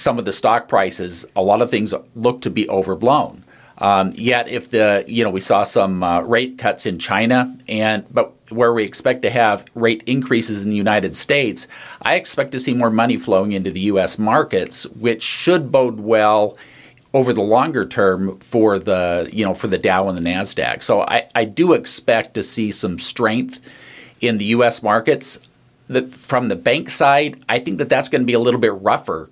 some 0.00 0.18
of 0.18 0.24
the 0.24 0.32
stock 0.32 0.66
prices, 0.68 1.26
a 1.36 1.42
lot 1.42 1.60
of 1.60 1.70
things 1.70 1.92
look 2.16 2.40
to 2.42 2.50
be 2.50 2.68
overblown. 2.68 3.44
Um, 3.78 4.12
yet, 4.14 4.48
if 4.48 4.70
the 4.70 5.04
you 5.06 5.24
know 5.24 5.30
we 5.30 5.40
saw 5.40 5.62
some 5.62 6.02
uh, 6.02 6.20
rate 6.20 6.58
cuts 6.58 6.84
in 6.84 6.98
China, 6.98 7.56
and 7.66 8.04
but 8.12 8.34
where 8.50 8.72
we 8.72 8.84
expect 8.84 9.22
to 9.22 9.30
have 9.30 9.64
rate 9.74 10.02
increases 10.06 10.62
in 10.62 10.70
the 10.70 10.76
United 10.76 11.16
States, 11.16 11.66
I 12.02 12.14
expect 12.16 12.52
to 12.52 12.60
see 12.60 12.74
more 12.74 12.90
money 12.90 13.16
flowing 13.16 13.52
into 13.52 13.70
the 13.70 13.80
U.S. 13.92 14.18
markets, 14.18 14.84
which 14.86 15.22
should 15.22 15.72
bode 15.72 16.00
well 16.00 16.56
over 17.14 17.32
the 17.32 17.42
longer 17.42 17.86
term 17.86 18.38
for 18.40 18.78
the 18.78 19.30
you 19.32 19.44
know 19.44 19.54
for 19.54 19.66
the 19.66 19.78
Dow 19.78 20.08
and 20.08 20.18
the 20.18 20.22
Nasdaq. 20.22 20.82
So 20.82 21.00
I, 21.02 21.28
I 21.34 21.44
do 21.44 21.72
expect 21.72 22.34
to 22.34 22.42
see 22.42 22.70
some 22.70 22.98
strength 22.98 23.60
in 24.20 24.36
the 24.38 24.46
U.S. 24.46 24.82
markets. 24.82 25.38
That 25.88 26.14
from 26.14 26.46
the 26.48 26.54
bank 26.54 26.88
side, 26.88 27.42
I 27.48 27.58
think 27.58 27.78
that 27.78 27.88
that's 27.88 28.08
going 28.08 28.22
to 28.22 28.26
be 28.26 28.34
a 28.34 28.38
little 28.38 28.60
bit 28.60 28.74
rougher 28.74 29.28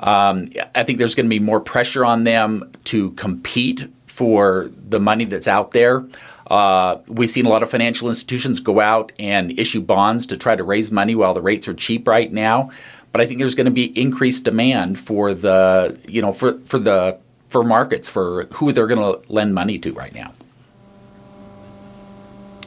um, 0.00 0.48
I 0.74 0.84
think 0.84 0.98
there's 0.98 1.14
going 1.14 1.26
to 1.26 1.30
be 1.30 1.38
more 1.38 1.60
pressure 1.60 2.04
on 2.04 2.24
them 2.24 2.70
to 2.84 3.10
compete 3.12 3.88
for 4.06 4.70
the 4.88 5.00
money 5.00 5.24
that's 5.24 5.48
out 5.48 5.72
there. 5.72 6.04
Uh, 6.46 6.98
we've 7.06 7.30
seen 7.30 7.46
a 7.46 7.48
lot 7.48 7.62
of 7.62 7.70
financial 7.70 8.08
institutions 8.08 8.60
go 8.60 8.80
out 8.80 9.12
and 9.18 9.58
issue 9.58 9.80
bonds 9.80 10.26
to 10.26 10.36
try 10.36 10.54
to 10.54 10.62
raise 10.62 10.92
money 10.92 11.14
while 11.14 11.34
the 11.34 11.42
rates 11.42 11.66
are 11.66 11.74
cheap 11.74 12.06
right 12.06 12.32
now. 12.32 12.70
But 13.12 13.20
I 13.20 13.26
think 13.26 13.38
there's 13.38 13.54
going 13.54 13.66
to 13.66 13.70
be 13.70 13.98
increased 13.98 14.44
demand 14.44 14.98
for 14.98 15.34
the 15.34 15.98
you 16.06 16.20
know 16.20 16.32
for 16.32 16.58
for 16.60 16.78
the 16.78 17.18
for 17.48 17.62
markets 17.62 18.08
for 18.08 18.46
who 18.54 18.72
they're 18.72 18.88
going 18.88 19.00
to 19.00 19.32
lend 19.32 19.54
money 19.54 19.78
to 19.78 19.92
right 19.92 20.14
now. 20.14 20.32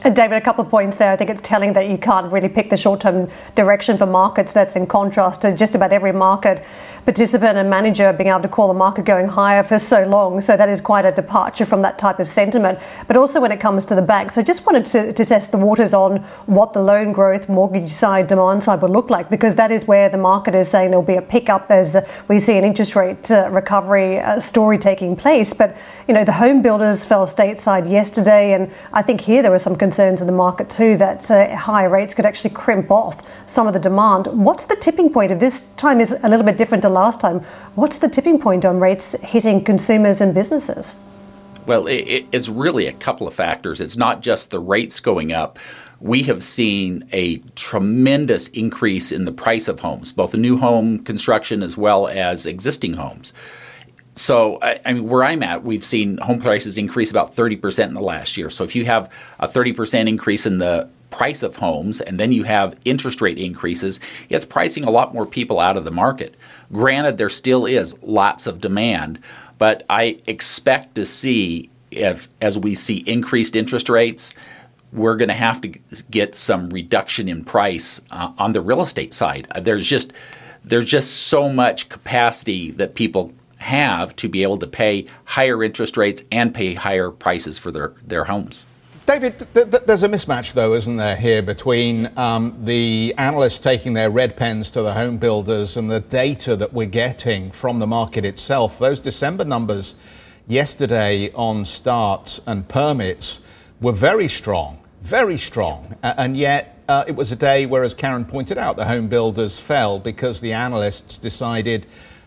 And 0.02 0.14
David, 0.14 0.36
a 0.36 0.40
couple 0.40 0.64
of 0.64 0.70
points 0.70 0.96
there. 0.96 1.10
I 1.10 1.16
think 1.16 1.28
it's 1.28 1.40
telling 1.42 1.72
that 1.72 1.90
you 1.90 1.98
can't 1.98 2.32
really 2.32 2.48
pick 2.48 2.70
the 2.70 2.76
short 2.76 3.00
term 3.00 3.28
direction 3.54 3.98
for 3.98 4.06
markets. 4.06 4.52
That's 4.52 4.76
in 4.76 4.86
contrast 4.86 5.42
to 5.42 5.56
just 5.56 5.74
about 5.74 5.92
every 5.92 6.12
market 6.12 6.64
participant 7.08 7.56
and 7.56 7.70
manager 7.70 8.12
being 8.12 8.28
able 8.28 8.42
to 8.42 8.48
call 8.48 8.68
the 8.68 8.74
market 8.74 9.02
going 9.06 9.26
higher 9.26 9.62
for 9.62 9.78
so 9.78 10.06
long. 10.06 10.42
So 10.42 10.58
that 10.58 10.68
is 10.68 10.78
quite 10.78 11.06
a 11.06 11.10
departure 11.10 11.64
from 11.64 11.80
that 11.80 11.98
type 11.98 12.18
of 12.18 12.28
sentiment. 12.28 12.78
But 13.06 13.16
also 13.16 13.40
when 13.40 13.50
it 13.50 13.60
comes 13.60 13.86
to 13.86 13.94
the 13.94 14.02
banks, 14.02 14.36
I 14.36 14.42
just 14.42 14.66
wanted 14.66 14.84
to, 14.92 15.14
to 15.14 15.24
test 15.24 15.50
the 15.50 15.56
waters 15.56 15.94
on 15.94 16.18
what 16.44 16.74
the 16.74 16.82
loan 16.82 17.12
growth, 17.12 17.48
mortgage 17.48 17.90
side, 17.90 18.26
demand 18.26 18.62
side 18.62 18.82
would 18.82 18.90
look 18.90 19.08
like, 19.08 19.30
because 19.30 19.54
that 19.54 19.70
is 19.70 19.86
where 19.86 20.10
the 20.10 20.18
market 20.18 20.54
is 20.54 20.68
saying 20.68 20.90
there'll 20.90 21.02
be 21.02 21.14
a 21.14 21.22
pickup 21.22 21.70
as 21.70 21.96
we 22.28 22.38
see 22.38 22.58
an 22.58 22.64
interest 22.64 22.94
rate 22.94 23.30
uh, 23.30 23.48
recovery 23.50 24.18
uh, 24.18 24.38
story 24.38 24.76
taking 24.76 25.16
place. 25.16 25.54
But, 25.54 25.78
you 26.08 26.12
know, 26.12 26.24
the 26.24 26.32
home 26.32 26.60
builders 26.60 27.06
fell 27.06 27.26
stateside 27.26 27.88
yesterday, 27.90 28.52
and 28.52 28.70
I 28.92 29.00
think 29.00 29.22
here 29.22 29.40
there 29.40 29.50
were 29.50 29.58
some 29.58 29.76
concerns 29.76 30.20
in 30.20 30.26
the 30.26 30.34
market 30.34 30.68
too 30.68 30.98
that 30.98 31.30
uh, 31.30 31.56
higher 31.56 31.88
rates 31.88 32.12
could 32.12 32.26
actually 32.26 32.50
crimp 32.50 32.90
off 32.90 33.26
some 33.46 33.66
of 33.66 33.72
the 33.72 33.80
demand. 33.80 34.26
What's 34.26 34.66
the 34.66 34.76
tipping 34.76 35.10
point 35.10 35.32
if 35.32 35.40
this 35.40 35.62
time 35.78 36.02
is 36.02 36.12
a 36.22 36.28
little 36.28 36.44
bit 36.44 36.58
different 36.58 36.82
to 36.82 36.97
last 36.98 37.20
time. 37.20 37.40
What's 37.74 37.98
the 37.98 38.08
tipping 38.08 38.40
point 38.40 38.64
on 38.64 38.80
rates 38.80 39.12
hitting 39.22 39.64
consumers 39.64 40.20
and 40.20 40.34
businesses? 40.34 40.96
Well, 41.66 41.86
it, 41.86 42.26
it's 42.32 42.48
really 42.48 42.86
a 42.86 42.92
couple 42.92 43.26
of 43.26 43.34
factors. 43.34 43.80
It's 43.80 43.96
not 43.96 44.22
just 44.22 44.50
the 44.50 44.58
rates 44.58 45.00
going 45.00 45.32
up. 45.32 45.58
We 46.00 46.22
have 46.22 46.42
seen 46.42 47.08
a 47.12 47.38
tremendous 47.56 48.48
increase 48.48 49.12
in 49.12 49.26
the 49.26 49.32
price 49.32 49.68
of 49.68 49.80
homes, 49.80 50.12
both 50.12 50.34
new 50.34 50.56
home 50.56 51.04
construction 51.04 51.62
as 51.62 51.76
well 51.76 52.08
as 52.08 52.46
existing 52.46 52.94
homes. 52.94 53.32
So, 54.14 54.58
I, 54.62 54.80
I, 54.84 54.94
mean, 54.94 55.08
where 55.08 55.22
I'm 55.22 55.42
at, 55.42 55.62
we've 55.62 55.84
seen 55.84 56.18
home 56.18 56.40
prices 56.40 56.76
increase 56.78 57.10
about 57.10 57.36
30% 57.36 57.86
in 57.86 57.94
the 57.94 58.00
last 58.00 58.36
year. 58.36 58.50
So, 58.50 58.64
if 58.64 58.74
you 58.74 58.84
have 58.84 59.12
a 59.38 59.46
30% 59.46 60.08
increase 60.08 60.46
in 60.46 60.58
the 60.58 60.88
price 61.18 61.42
of 61.42 61.56
homes 61.56 62.00
and 62.00 62.20
then 62.20 62.30
you 62.30 62.44
have 62.44 62.76
interest 62.84 63.20
rate 63.20 63.38
increases, 63.38 63.98
it's 64.28 64.44
pricing 64.44 64.84
a 64.84 64.90
lot 64.90 65.12
more 65.12 65.26
people 65.26 65.58
out 65.58 65.76
of 65.76 65.82
the 65.82 65.90
market. 65.90 66.36
Granted, 66.72 67.18
there 67.18 67.28
still 67.28 67.66
is 67.66 68.00
lots 68.04 68.46
of 68.46 68.60
demand, 68.60 69.20
but 69.58 69.82
I 69.90 70.20
expect 70.28 70.94
to 70.94 71.04
see 71.04 71.70
if 71.90 72.28
as 72.40 72.56
we 72.56 72.76
see 72.76 72.98
increased 72.98 73.56
interest 73.56 73.88
rates, 73.88 74.32
we're 74.92 75.16
going 75.16 75.28
to 75.28 75.34
have 75.34 75.60
to 75.62 75.68
get 76.08 76.36
some 76.36 76.70
reduction 76.70 77.26
in 77.26 77.44
price 77.44 78.00
uh, 78.12 78.30
on 78.38 78.52
the 78.52 78.60
real 78.60 78.80
estate 78.80 79.12
side. 79.12 79.48
There's 79.60 79.88
just 79.88 80.12
there's 80.62 80.84
just 80.84 81.10
so 81.26 81.48
much 81.48 81.88
capacity 81.88 82.70
that 82.72 82.94
people 82.94 83.32
have 83.56 84.14
to 84.16 84.28
be 84.28 84.44
able 84.44 84.58
to 84.58 84.68
pay 84.68 85.06
higher 85.24 85.64
interest 85.64 85.96
rates 85.96 86.22
and 86.30 86.54
pay 86.54 86.74
higher 86.74 87.10
prices 87.10 87.58
for 87.58 87.72
their, 87.72 87.94
their 88.06 88.24
homes. 88.24 88.64
David, 89.08 89.38
th- 89.54 89.70
th- 89.70 89.84
there's 89.86 90.02
a 90.02 90.08
mismatch, 90.08 90.52
though, 90.52 90.74
isn't 90.74 90.98
there, 90.98 91.16
here 91.16 91.40
between 91.40 92.10
um, 92.18 92.54
the 92.66 93.14
analysts 93.16 93.58
taking 93.58 93.94
their 93.94 94.10
red 94.10 94.36
pens 94.36 94.70
to 94.72 94.82
the 94.82 94.92
home 94.92 95.16
builders 95.16 95.78
and 95.78 95.90
the 95.90 96.00
data 96.00 96.54
that 96.56 96.74
we're 96.74 96.84
getting 96.84 97.50
from 97.50 97.78
the 97.78 97.86
market 97.86 98.26
itself. 98.26 98.78
Those 98.78 99.00
December 99.00 99.46
numbers 99.46 99.94
yesterday 100.46 101.32
on 101.32 101.64
starts 101.64 102.42
and 102.46 102.68
permits 102.68 103.40
were 103.80 103.92
very 103.92 104.28
strong, 104.28 104.78
very 105.00 105.38
strong. 105.38 105.96
and 106.02 106.36
yet, 106.36 106.78
uh, 106.86 107.04
it 107.06 107.16
was 107.16 107.32
a 107.32 107.36
day 107.36 107.64
where, 107.64 107.84
as 107.84 107.94
Karen 107.94 108.26
pointed 108.26 108.58
out, 108.58 108.76
the 108.76 108.84
home 108.84 109.08
builders 109.08 109.58
fell 109.58 109.98
because 109.98 110.40
the 110.40 110.52
analysts 110.52 111.16
decided 111.16 111.86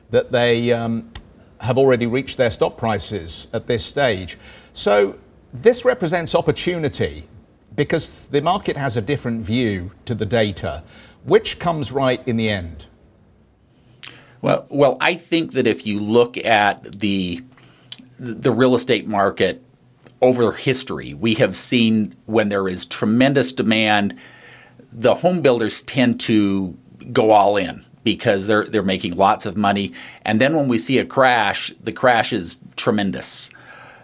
that 0.10 0.32
they 0.32 0.74
um, 0.74 1.12
have 1.60 1.78
already 1.78 2.08
reached 2.08 2.40
their 2.40 2.50
stop 2.50 2.76
prices 2.76 3.48
at 3.54 3.68
this 3.68 3.86
stage. 3.86 4.40
So, 4.74 5.20
this 5.54 5.84
represents 5.86 6.34
opportunity 6.36 7.28
because 7.76 8.28
the 8.28 8.42
market 8.42 8.78
has 8.78 8.98
a 8.98 9.02
different 9.02 9.44
view 9.44 9.92
to 10.06 10.16
the 10.16 10.26
data. 10.26 10.84
Which 11.24 11.60
comes 11.60 11.92
right 11.92 12.26
in 12.28 12.38
the 12.38 12.50
end? 12.50 12.88
Well, 14.42 14.66
well, 14.70 14.98
I 15.00 15.16
think 15.16 15.54
that 15.54 15.68
if 15.68 15.86
you 15.86 16.00
look 16.00 16.38
at 16.38 17.00
the 17.00 17.44
the 18.20 18.52
real 18.52 18.76
estate 18.76 19.08
market 19.08 19.64
over 20.22 20.52
history, 20.52 21.14
we 21.14 21.34
have 21.36 21.56
seen 21.56 22.16
when 22.26 22.50
there 22.50 22.68
is 22.68 22.86
tremendous 22.86 23.52
demand, 23.52 24.16
the 24.92 25.16
home 25.16 25.42
builders 25.42 25.82
tend 25.82 26.20
to 26.22 26.78
go 27.12 27.32
all 27.32 27.58
in 27.58 27.86
because 28.04 28.48
they're 28.48 28.66
they're 28.66 28.84
making 28.84 29.16
lots 29.16 29.46
of 29.46 29.56
money, 29.56 29.94
and 30.24 30.42
then 30.42 30.56
when 30.56 30.68
we 30.68 30.78
see 30.78 30.98
a 30.98 31.06
crash, 31.06 31.72
the 31.84 31.92
crash 31.92 32.34
is 32.34 32.60
tremendous. 32.76 33.52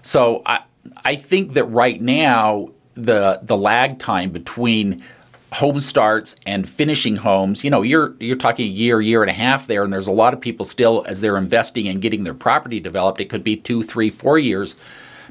So 0.04 0.44
I, 0.46 0.62
I 1.03 1.15
think 1.15 1.53
that 1.53 1.65
right 1.65 2.01
now 2.01 2.70
the 2.96 3.39
the 3.44 3.58
lag 3.58 4.00
time 4.00 4.32
between 4.32 5.03
home 5.53 5.79
starts 5.79 6.36
and 6.46 6.67
finishing 6.67 7.15
homes, 7.15 7.63
you 7.63 7.70
know, 7.70 7.82
you're 7.82 8.15
you're 8.20 8.36
talking 8.36 8.67
a 8.67 8.70
year, 8.70 9.00
year 9.00 9.22
and 9.24 9.29
a 9.29 9.34
half 9.34 9.67
there, 9.67 9.84
and 9.84 9.94
there's 9.94 10.08
a 10.08 10.12
lot 10.12 10.34
of 10.34 10.41
people 10.41 10.65
still 10.65 11.06
as 11.08 11.22
they're 11.22 11.38
investing 11.38 11.88
and 11.88 12.01
getting 12.01 12.24
their 12.24 12.34
property 12.34 12.79
developed. 12.79 13.22
It 13.22 13.29
could 13.29 13.44
be 13.44 13.56
two, 13.56 13.84
three, 13.84 14.10
four 14.10 14.38
years 14.38 14.75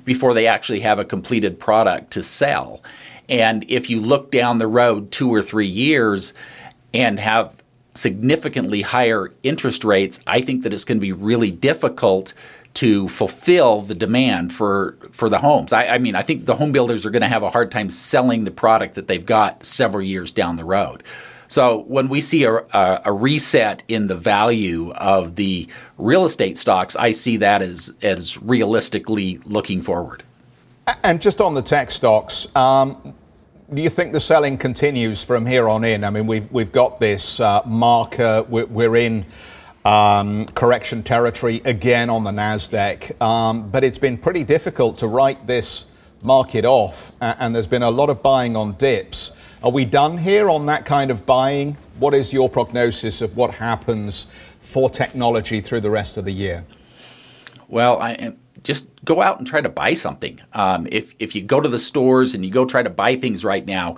before 0.05 0.35
they 0.35 0.47
actually 0.47 0.81
have 0.81 0.99
a 0.99 1.05
completed 1.05 1.59
product 1.59 2.13
to 2.13 2.23
sell. 2.23 2.83
And 3.29 3.65
if 3.69 3.91
you 3.91 4.01
look 4.01 4.31
down 4.31 4.59
the 4.59 4.69
road 4.69 5.11
two 5.11 5.33
or 5.35 5.43
three 5.43 5.67
years 5.67 6.33
and 6.95 7.19
have 7.19 7.57
significantly 7.95 8.83
higher 8.83 9.33
interest 9.43 9.85
rates, 9.85 10.21
I 10.27 10.41
think 10.41 10.63
that 10.63 10.73
it's 10.73 10.85
going 10.85 10.99
to 10.99 11.03
be 11.03 11.13
really 11.13 11.51
difficult 11.51 12.35
to 12.77 13.09
fulfill 13.09 13.81
the 13.81 13.95
demand 13.95 14.53
for 14.53 14.99
for 15.11 15.29
the 15.29 15.39
homes. 15.39 15.73
I, 15.73 15.87
I 15.87 15.99
mean, 15.99 16.15
I 16.15 16.23
think 16.23 16.45
the 16.45 16.55
home 16.55 16.73
builders 16.73 17.07
are 17.07 17.11
going 17.11 17.23
to 17.23 17.29
have 17.29 17.43
a 17.43 17.51
hard 17.51 17.73
time 17.73 17.89
selling 17.91 18.45
the 18.45 18.51
product 18.51 18.95
that 18.95 19.09
they've 19.09 19.25
got 19.25 19.65
several 19.65 20.03
years 20.03 20.31
down 20.31 20.57
the 20.57 20.65
road. 20.65 21.03
So 21.49 21.85
when 21.87 22.09
we 22.09 22.21
see 22.21 22.45
a, 22.45 22.55
a, 22.55 23.03
a, 23.07 23.13
reset 23.13 23.83
in 23.87 24.09
the 24.09 24.17
value 24.17 24.91
of 24.93 25.37
the 25.37 25.69
real 25.97 26.25
estate 26.25 26.59
stocks, 26.59 26.97
I 26.97 27.13
see 27.13 27.39
that 27.39 27.63
as 27.63 27.95
as 28.03 28.41
realistically 28.43 29.39
looking 29.45 29.81
forward. 29.81 30.23
And 31.03 31.23
just 31.23 31.41
on 31.41 31.55
the 31.55 31.63
tech 31.63 31.91
stocks, 31.91 32.47
um, 32.55 33.15
do 33.73 33.81
you 33.81 33.91
think 33.91 34.13
the 34.13 34.21
selling 34.21 34.59
continues 34.59 35.25
from 35.25 35.47
here 35.47 35.69
on 35.69 35.83
in? 35.83 36.05
I 36.05 36.11
mean, 36.11 36.27
we've 36.27 36.51
we've 36.53 36.73
got 36.73 37.01
this 37.01 37.41
uh, 37.41 37.63
marker. 37.65 38.45
We're, 38.49 38.67
we're 38.67 38.97
in 38.97 39.25
um, 39.87 40.47
correction 40.47 41.05
territory 41.05 41.63
again 41.65 42.11
on 42.11 42.25
the 42.25 42.33
NASDAQ. 42.33 43.23
Um, 43.23 43.71
but 43.71 43.85
it's 43.85 43.99
been 43.99 44.19
pretty 44.19 44.43
difficult 44.43 44.99
to 44.99 45.07
write 45.07 45.47
this 45.47 45.87
market 46.23 46.65
off, 46.65 47.13
and 47.21 47.55
there's 47.55 47.69
been 47.69 47.85
a 47.85 47.91
lot 47.91 48.11
of 48.11 48.21
buying 48.21 48.57
on 48.57 48.73
dips. 48.73 49.31
Are 49.63 49.71
we 49.71 49.85
done 49.85 50.19
here 50.19 50.51
on 50.51 50.67
that 50.67 50.87
kind 50.87 51.13
of 51.13 51.25
buying? 51.25 51.75
What 52.01 52.15
is 52.15 52.33
your 52.33 52.49
prognosis 52.49 53.21
of 53.23 53.37
what 53.37 53.53
happens 53.53 54.27
for 54.61 54.91
technology 54.91 55.61
through 55.61 55.81
the 55.81 55.91
rest 55.91 56.17
of 56.17 56.25
the 56.25 56.33
year? 56.33 56.65
Well, 57.69 58.01
I 58.03 58.33
just 58.65 58.89
go 59.05 59.23
out 59.23 59.39
and 59.39 59.47
try 59.47 59.61
to 59.61 59.69
buy 59.69 59.95
something. 59.95 60.41
Um, 60.53 60.89
if 60.91 61.15
if 61.21 61.37
you 61.37 61.43
go 61.43 61.61
to 61.61 61.69
the 61.69 61.79
stores 61.79 62.35
and 62.35 62.45
you 62.45 62.51
go 62.51 62.65
try 62.65 62.83
to 62.83 62.91
buy 62.91 63.15
things 63.15 63.45
right 63.45 63.65
now, 63.65 63.97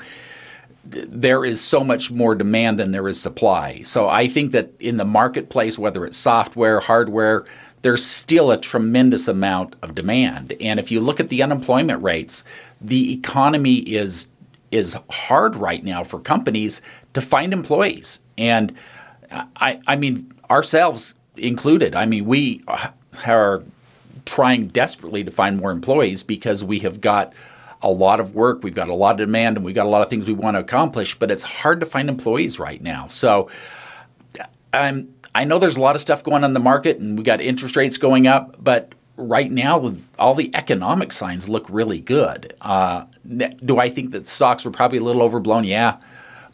there 0.90 1.44
is 1.44 1.60
so 1.60 1.84
much 1.84 2.10
more 2.10 2.34
demand 2.34 2.78
than 2.78 2.92
there 2.92 3.08
is 3.08 3.20
supply. 3.20 3.82
So 3.82 4.08
I 4.08 4.28
think 4.28 4.52
that 4.52 4.72
in 4.80 4.96
the 4.96 5.04
marketplace, 5.04 5.78
whether 5.78 6.04
it's 6.04 6.16
software, 6.16 6.80
hardware, 6.80 7.44
there's 7.82 8.04
still 8.04 8.50
a 8.50 8.58
tremendous 8.58 9.28
amount 9.28 9.76
of 9.82 9.94
demand. 9.94 10.54
And 10.60 10.80
if 10.80 10.90
you 10.90 11.00
look 11.00 11.20
at 11.20 11.28
the 11.28 11.42
unemployment 11.42 12.02
rates, 12.02 12.42
the 12.80 13.12
economy 13.12 13.76
is 13.76 14.28
is 14.70 14.96
hard 15.08 15.56
right 15.56 15.82
now 15.82 16.04
for 16.04 16.20
companies 16.20 16.82
to 17.14 17.22
find 17.22 17.54
employees. 17.54 18.20
And 18.36 18.76
I, 19.56 19.80
I 19.86 19.96
mean, 19.96 20.30
ourselves 20.50 21.14
included. 21.36 21.94
I 21.94 22.04
mean, 22.04 22.26
we 22.26 22.62
are 23.26 23.62
trying 24.26 24.68
desperately 24.68 25.24
to 25.24 25.30
find 25.30 25.56
more 25.56 25.70
employees 25.70 26.22
because 26.22 26.62
we 26.62 26.80
have 26.80 27.00
got 27.00 27.32
a 27.82 27.90
lot 27.90 28.20
of 28.20 28.34
work, 28.34 28.62
we've 28.62 28.74
got 28.74 28.88
a 28.88 28.94
lot 28.94 29.12
of 29.12 29.26
demand, 29.26 29.56
and 29.56 29.64
we've 29.64 29.74
got 29.74 29.86
a 29.86 29.88
lot 29.88 30.02
of 30.02 30.10
things 30.10 30.26
we 30.26 30.32
want 30.32 30.56
to 30.56 30.60
accomplish, 30.60 31.18
but 31.18 31.30
it's 31.30 31.42
hard 31.42 31.80
to 31.80 31.86
find 31.86 32.08
employees 32.08 32.58
right 32.58 32.82
now. 32.82 33.06
So 33.08 33.48
I'm, 34.72 35.14
I 35.34 35.44
know 35.44 35.58
there's 35.58 35.76
a 35.76 35.80
lot 35.80 35.94
of 35.94 36.02
stuff 36.02 36.24
going 36.24 36.44
on 36.44 36.50
in 36.50 36.54
the 36.54 36.60
market, 36.60 36.98
and 36.98 37.16
we 37.16 37.24
got 37.24 37.40
interest 37.40 37.76
rates 37.76 37.96
going 37.96 38.26
up, 38.26 38.56
but 38.58 38.94
right 39.16 39.50
now, 39.50 39.94
all 40.18 40.34
the 40.34 40.50
economic 40.54 41.12
signs 41.12 41.48
look 41.48 41.66
really 41.68 42.00
good. 42.00 42.54
Uh, 42.60 43.04
do 43.64 43.78
I 43.78 43.90
think 43.90 44.12
that 44.12 44.26
stocks 44.26 44.64
were 44.64 44.70
probably 44.70 44.98
a 44.98 45.02
little 45.02 45.22
overblown? 45.22 45.64
Yeah, 45.64 45.98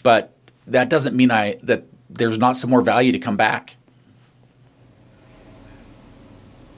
but 0.02 0.35
that 0.66 0.88
doesn't 0.88 1.14
mean 1.14 1.31
I 1.31 1.59
that 1.62 1.85
there's 2.11 2.38
not 2.38 2.57
some 2.57 2.71
more 2.71 2.83
value 2.83 3.12
to 3.12 3.19
come 3.19 3.37
back. 3.37 3.76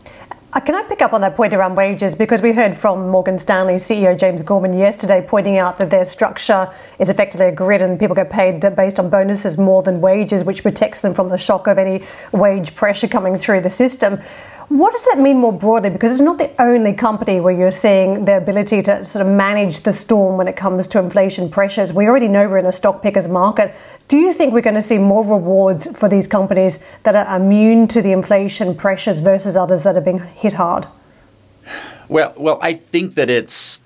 Uh, 0.06 0.45
Uh, 0.56 0.60
can 0.60 0.74
I 0.74 0.82
pick 0.84 1.02
up 1.02 1.12
on 1.12 1.20
that 1.20 1.36
point 1.36 1.52
around 1.52 1.74
wages? 1.74 2.14
Because 2.14 2.40
we 2.40 2.52
heard 2.52 2.74
from 2.74 3.10
Morgan 3.10 3.38
Stanley 3.38 3.74
CEO 3.74 4.18
James 4.18 4.42
Gorman 4.42 4.72
yesterday 4.72 5.22
pointing 5.22 5.58
out 5.58 5.76
that 5.76 5.90
their 5.90 6.06
structure 6.06 6.72
is 6.98 7.10
effectively 7.10 7.48
a 7.48 7.52
grid 7.52 7.82
and 7.82 8.00
people 8.00 8.16
get 8.16 8.30
paid 8.30 8.60
based 8.74 8.98
on 8.98 9.10
bonuses 9.10 9.58
more 9.58 9.82
than 9.82 10.00
wages, 10.00 10.44
which 10.44 10.62
protects 10.62 11.02
them 11.02 11.12
from 11.12 11.28
the 11.28 11.36
shock 11.36 11.66
of 11.66 11.76
any 11.76 12.06
wage 12.32 12.74
pressure 12.74 13.06
coming 13.06 13.36
through 13.36 13.60
the 13.60 13.68
system. 13.68 14.18
What 14.68 14.92
does 14.92 15.04
that 15.04 15.20
mean 15.20 15.38
more 15.38 15.52
broadly? 15.52 15.90
Because 15.90 16.10
it's 16.10 16.20
not 16.20 16.38
the 16.38 16.50
only 16.60 16.92
company 16.92 17.38
where 17.38 17.52
you're 17.52 17.70
seeing 17.70 18.24
their 18.24 18.38
ability 18.38 18.82
to 18.82 19.04
sort 19.04 19.24
of 19.24 19.32
manage 19.32 19.80
the 19.80 19.92
storm 19.92 20.36
when 20.36 20.48
it 20.48 20.56
comes 20.56 20.88
to 20.88 20.98
inflation 20.98 21.48
pressures. 21.48 21.92
We 21.92 22.06
already 22.08 22.26
know 22.26 22.48
we're 22.48 22.58
in 22.58 22.66
a 22.66 22.72
stock 22.72 23.00
pickers 23.00 23.28
market. 23.28 23.76
Do 24.08 24.16
you 24.16 24.32
think 24.32 24.52
we're 24.52 24.62
going 24.62 24.74
to 24.74 24.82
see 24.82 24.98
more 24.98 25.24
rewards 25.24 25.96
for 25.96 26.08
these 26.08 26.26
companies 26.26 26.80
that 27.04 27.14
are 27.14 27.36
immune 27.36 27.86
to 27.88 28.02
the 28.02 28.10
inflation 28.10 28.74
pressures 28.74 29.20
versus 29.20 29.56
others 29.56 29.84
that 29.84 29.96
are 29.96 30.00
being 30.00 30.18
hit 30.18 30.54
hard? 30.54 30.86
Well, 32.08 32.34
well, 32.36 32.58
I 32.60 32.74
think 32.74 33.14
that 33.14 33.30
it's 33.30 33.80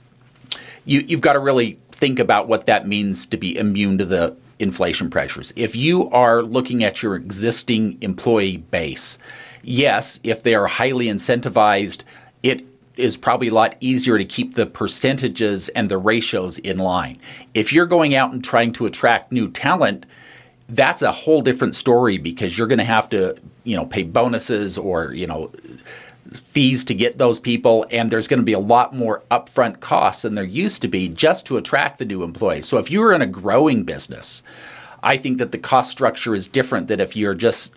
you, 0.87 1.01
you've 1.01 1.21
got 1.21 1.35
to 1.35 1.41
really 1.41 1.79
think 1.91 2.19
about 2.19 2.49
what 2.49 2.65
that 2.67 2.89
means 2.89 3.27
to 3.27 3.37
be 3.37 3.57
immune 3.59 3.99
to 3.99 4.07
the 4.07 4.35
inflation 4.59 5.11
pressures. 5.11 5.53
If 5.57 5.77
you 5.77 6.09
are 6.11 6.43
looking 6.43 6.83
at 6.85 7.03
your 7.03 7.17
existing 7.17 7.99
employee 8.01 8.59
base 8.59 9.19
yes, 9.63 10.21
if 10.23 10.43
they 10.43 10.55
are 10.55 10.67
highly 10.67 11.07
incentivized, 11.07 12.03
it 12.43 12.65
is 12.97 13.17
probably 13.17 13.49
a 13.49 13.55
lot 13.55 13.77
easier 13.81 14.19
to 14.19 14.25
keep 14.25 14.55
the 14.55 14.67
percentages 14.67 15.69
and 15.71 15.89
the 15.89 15.99
ratios 15.99 16.59
in 16.59 16.79
line. 16.79 17.19
If 17.55 17.73
you're 17.73 17.87
going 17.87 18.15
out 18.15 18.33
and 18.33 18.45
trying 18.45 18.73
to 18.75 18.87
attract 18.87 19.33
new 19.33 19.51
talent, 19.51 20.07
that's 20.69 21.03
a 21.03 21.13
whole 21.13 21.43
different 21.43 21.75
story 21.75 22.19
because 22.19 22.57
you're 22.57 22.67
going 22.67 22.79
to 22.79 22.85
have 22.85 23.09
to, 23.11 23.37
you 23.65 23.77
know, 23.77 23.87
pay 23.87 24.03
bonuses 24.03 24.79
or, 24.79 25.13
you 25.13 25.27
know, 25.27 25.51
fees 26.31 26.85
to 26.85 26.95
get 26.95 27.19
those 27.19 27.41
people 27.41 27.87
and 27.91 28.11
there's 28.11 28.29
going 28.29 28.39
to 28.39 28.45
be 28.45 28.53
a 28.53 28.59
lot 28.59 28.95
more 28.95 29.23
upfront 29.31 29.81
costs 29.81 30.23
than 30.23 30.37
there 30.37 30.45
used 30.45 30.81
to 30.83 30.89
be 30.89 31.09
just 31.09 31.47
to 31.47 31.57
attract 31.57 31.99
the 31.99 32.05
new 32.05 32.23
employees. 32.23 32.67
So 32.67 32.79
if 32.79 32.91
you're 32.91 33.13
in 33.13 33.23
a 33.23 33.27
growing 33.27 33.83
business, 33.83 34.45
I 35.03 35.17
think 35.17 35.39
that 35.39 35.51
the 35.51 35.59
cost 35.59 35.91
structure 35.91 36.35
is 36.35 36.47
different 36.47 36.89
than 36.89 37.01
if 37.01 37.17
you're 37.17 37.35
just 37.35 37.75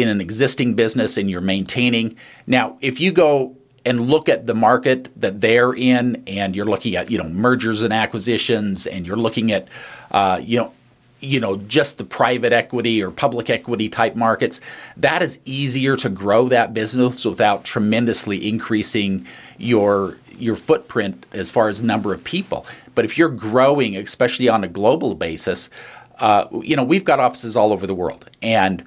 in 0.00 0.08
an 0.08 0.20
existing 0.20 0.74
business 0.74 1.16
and 1.16 1.30
you're 1.30 1.40
maintaining. 1.40 2.16
Now, 2.46 2.76
if 2.80 3.00
you 3.00 3.12
go 3.12 3.56
and 3.84 4.08
look 4.08 4.28
at 4.28 4.46
the 4.46 4.54
market 4.54 5.08
that 5.20 5.40
they're 5.40 5.72
in, 5.72 6.22
and 6.26 6.54
you're 6.54 6.66
looking 6.66 6.96
at 6.96 7.10
you 7.10 7.18
know 7.18 7.28
mergers 7.28 7.82
and 7.82 7.92
acquisitions, 7.92 8.86
and 8.86 9.06
you're 9.06 9.16
looking 9.16 9.52
at 9.52 9.68
uh, 10.10 10.40
you 10.42 10.58
know 10.58 10.72
you 11.20 11.40
know 11.40 11.56
just 11.56 11.98
the 11.98 12.04
private 12.04 12.52
equity 12.52 13.02
or 13.02 13.10
public 13.10 13.48
equity 13.50 13.88
type 13.88 14.14
markets, 14.14 14.60
that 14.96 15.22
is 15.22 15.40
easier 15.44 15.96
to 15.96 16.08
grow 16.08 16.48
that 16.48 16.74
business 16.74 17.24
without 17.24 17.64
tremendously 17.64 18.48
increasing 18.48 19.26
your 19.58 20.18
your 20.38 20.56
footprint 20.56 21.26
as 21.32 21.50
far 21.50 21.68
as 21.68 21.82
number 21.82 22.12
of 22.12 22.24
people. 22.24 22.66
But 22.94 23.04
if 23.04 23.16
you're 23.16 23.28
growing, 23.28 23.96
especially 23.96 24.48
on 24.48 24.64
a 24.64 24.68
global 24.68 25.14
basis, 25.14 25.70
uh, 26.18 26.46
you 26.62 26.76
know 26.76 26.84
we've 26.84 27.04
got 27.04 27.18
offices 27.18 27.56
all 27.56 27.72
over 27.72 27.86
the 27.86 27.94
world, 27.94 28.28
and 28.42 28.84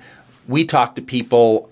we 0.48 0.66
talk 0.66 0.96
to 0.96 1.02
people 1.02 1.70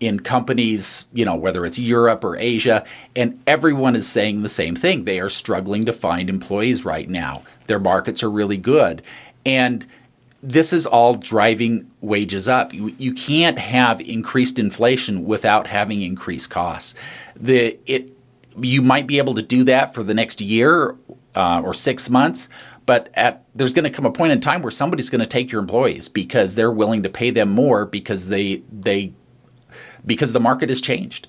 in 0.00 0.20
companies, 0.20 1.06
you 1.12 1.24
know, 1.24 1.36
whether 1.36 1.64
it's 1.64 1.78
Europe 1.78 2.24
or 2.24 2.36
Asia, 2.38 2.84
and 3.16 3.40
everyone 3.46 3.96
is 3.96 4.06
saying 4.06 4.42
the 4.42 4.48
same 4.48 4.76
thing. 4.76 5.04
They 5.04 5.20
are 5.20 5.30
struggling 5.30 5.84
to 5.84 5.92
find 5.92 6.28
employees 6.28 6.84
right 6.84 7.08
now. 7.08 7.42
Their 7.66 7.78
markets 7.78 8.22
are 8.22 8.30
really 8.30 8.56
good. 8.56 9.02
And 9.46 9.86
this 10.42 10.74
is 10.74 10.84
all 10.84 11.14
driving 11.14 11.90
wages 12.02 12.48
up. 12.48 12.74
You, 12.74 12.94
you 12.98 13.14
can't 13.14 13.58
have 13.58 14.00
increased 14.00 14.58
inflation 14.58 15.24
without 15.24 15.66
having 15.66 16.02
increased 16.02 16.50
costs. 16.50 16.94
The 17.34 17.78
it 17.86 18.10
you 18.60 18.82
might 18.82 19.06
be 19.06 19.18
able 19.18 19.34
to 19.34 19.42
do 19.42 19.64
that 19.64 19.94
for 19.94 20.02
the 20.02 20.14
next 20.14 20.40
year 20.40 20.94
uh, 21.34 21.62
or 21.64 21.74
six 21.74 22.08
months, 22.08 22.48
but 22.86 23.08
at 23.14 23.44
there's 23.54 23.72
going 23.72 23.84
to 23.84 23.90
come 23.90 24.06
a 24.06 24.10
point 24.10 24.32
in 24.32 24.40
time 24.40 24.62
where 24.62 24.70
somebody's 24.70 25.10
going 25.10 25.20
to 25.20 25.26
take 25.26 25.50
your 25.50 25.60
employees 25.60 26.08
because 26.08 26.54
they're 26.54 26.70
willing 26.70 27.02
to 27.02 27.08
pay 27.08 27.30
them 27.30 27.50
more 27.50 27.86
because 27.86 28.28
they 28.28 28.62
they 28.72 29.12
because 30.06 30.32
the 30.32 30.40
market 30.40 30.68
has 30.68 30.80
changed. 30.80 31.28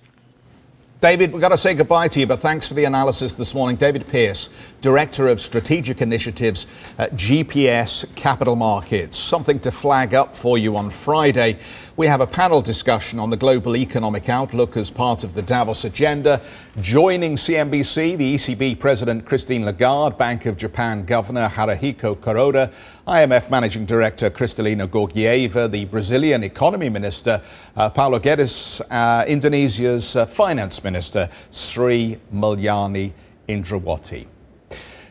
David, 1.01 1.33
we've 1.33 1.41
got 1.41 1.49
to 1.49 1.57
say 1.57 1.73
goodbye 1.73 2.07
to 2.07 2.21
you, 2.21 2.25
but 2.25 2.39
thanks 2.39 2.65
for 2.65 2.73
the 2.73 2.85
analysis 2.85 3.33
this 3.33 3.53
morning. 3.53 3.75
David 3.75 4.07
Pierce, 4.07 4.49
Director 4.81 5.27
of 5.27 5.39
Strategic 5.39 6.01
Initiatives 6.01 6.65
at 6.97 7.13
GPS 7.13 8.05
Capital 8.15 8.55
Markets. 8.55 9.17
Something 9.17 9.59
to 9.59 9.71
flag 9.71 10.15
up 10.15 10.33
for 10.33 10.57
you 10.57 10.77
on 10.77 10.89
Friday. 10.89 11.59
We 11.97 12.08
have 12.08 12.19
a 12.19 12.27
panel 12.27 12.62
discussion 12.62 13.19
on 13.19 13.29
the 13.29 13.38
global 13.38 13.77
economic 13.77 14.27
outlook 14.27 14.75
as 14.75 14.89
part 14.89 15.23
of 15.23 15.34
the 15.34 15.41
Davos 15.41 15.86
agenda. 15.86 16.41
Joining 16.81 17.38
CNBC, 17.38 18.17
the 18.17 18.36
ECB 18.36 18.77
President 18.77 19.23
Christine 19.23 19.63
Lagarde, 19.63 20.17
Bank 20.17 20.45
of 20.45 20.58
Japan 20.58 21.05
Governor 21.05 21.47
Haruhiko 21.47 22.17
Kuroda, 22.17 22.73
IMF 23.08 23.49
Managing 23.49 23.86
Director 23.86 24.29
Kristalina 24.29 24.89
Georgieva, 24.89 25.71
the 25.71 25.86
Brazilian 25.86 26.43
Economy 26.43 26.89
Minister 26.89 27.41
uh, 27.77 27.89
Paulo 27.89 28.19
Guedes, 28.19 28.81
uh, 28.91 29.23
Indonesia's 29.25 30.17
uh, 30.17 30.25
Finance 30.25 30.84
Minister 30.84 31.29
Sri 31.49 32.19
Mulyani 32.34 33.13
Indrawati. 33.47 34.27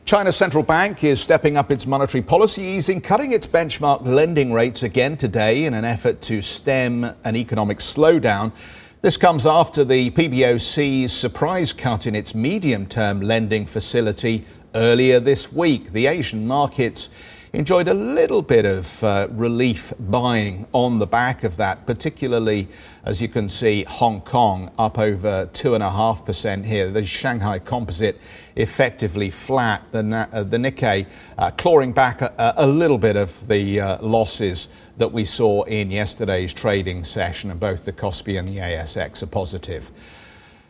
China's 0.04 0.36
central 0.36 0.62
bank 0.62 1.02
is 1.02 1.18
stepping 1.18 1.56
up 1.56 1.70
its 1.70 1.86
monetary 1.86 2.20
policy 2.20 2.60
easing, 2.60 3.00
cutting 3.00 3.32
its 3.32 3.46
benchmark 3.46 4.04
lending 4.04 4.52
rates 4.52 4.82
again 4.82 5.16
today 5.16 5.64
in 5.64 5.72
an 5.72 5.86
effort 5.86 6.20
to 6.20 6.42
stem 6.42 7.10
an 7.24 7.34
economic 7.34 7.78
slowdown. 7.78 8.52
This 9.00 9.16
comes 9.16 9.46
after 9.46 9.82
the 9.82 10.10
PBOC's 10.10 11.10
surprise 11.10 11.72
cut 11.72 12.06
in 12.06 12.14
its 12.14 12.34
medium 12.34 12.84
term 12.84 13.22
lending 13.22 13.64
facility 13.64 14.44
earlier 14.74 15.20
this 15.20 15.50
week. 15.50 15.92
The 15.92 16.06
Asian 16.06 16.46
markets 16.46 17.08
enjoyed 17.54 17.86
a 17.86 17.94
little 17.94 18.42
bit 18.42 18.66
of 18.66 19.02
uh, 19.04 19.28
relief 19.30 19.92
buying 20.00 20.66
on 20.72 20.98
the 20.98 21.06
back 21.06 21.44
of 21.44 21.56
that, 21.56 21.86
particularly 21.86 22.66
as 23.04 23.22
you 23.22 23.28
can 23.28 23.48
see 23.48 23.84
Hong 23.84 24.20
Kong 24.22 24.72
up 24.76 24.98
over 24.98 25.48
2.5% 25.52 26.64
here. 26.64 26.90
The 26.90 27.04
Shanghai 27.04 27.60
Composite 27.60 28.20
effectively 28.56 29.30
flat. 29.30 29.82
The, 29.92 30.28
uh, 30.32 30.42
the 30.42 30.56
Nikkei 30.56 31.06
uh, 31.38 31.52
clawing 31.52 31.92
back 31.92 32.22
a, 32.22 32.54
a, 32.56 32.66
little 32.66 32.98
bit 32.98 33.14
of 33.14 33.46
the 33.46 33.80
uh, 33.80 34.02
losses 34.02 34.68
that 34.96 35.12
we 35.12 35.24
saw 35.24 35.62
in 35.62 35.92
yesterday's 35.92 36.52
trading 36.52 37.04
session, 37.04 37.52
and 37.52 37.60
both 37.60 37.84
the 37.84 37.92
Kospi 37.92 38.36
and 38.36 38.48
the 38.48 38.58
ASX 38.58 39.22
are 39.22 39.26
positive. 39.26 39.92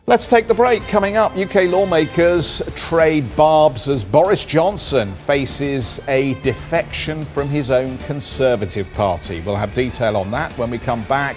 Let's 0.07 0.27
take 0.27 0.45
the 0.45 0.53
break. 0.53 0.83
Coming 0.83 1.17
up, 1.17 1.35
UK 1.35 1.63
lawmakers 1.63 2.61
trade 2.75 3.35
barbs 3.35 3.89
as 3.89 4.03
Boris 4.03 4.45
Johnson 4.45 5.11
faces 5.15 5.99
a 6.07 6.35
defection 6.43 7.25
from 7.25 7.49
his 7.49 7.71
own 7.71 7.97
Conservative 7.97 8.87
Party. 8.93 9.41
We'll 9.41 9.55
have 9.55 9.73
detail 9.73 10.15
on 10.15 10.29
that 10.29 10.55
when 10.59 10.69
we 10.69 10.77
come 10.77 11.05
back. 11.05 11.35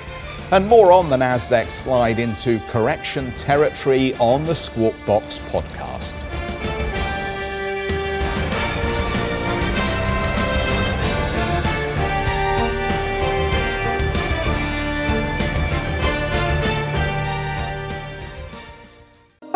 And 0.50 0.68
more 0.68 0.92
on 0.92 1.08
the 1.08 1.16
NASDAQ 1.16 1.70
slide 1.70 2.18
into 2.18 2.60
correction 2.68 3.32
territory 3.38 4.14
on 4.16 4.44
the 4.44 4.54
Squawk 4.54 4.94
Box 5.06 5.38
podcast. 5.48 6.27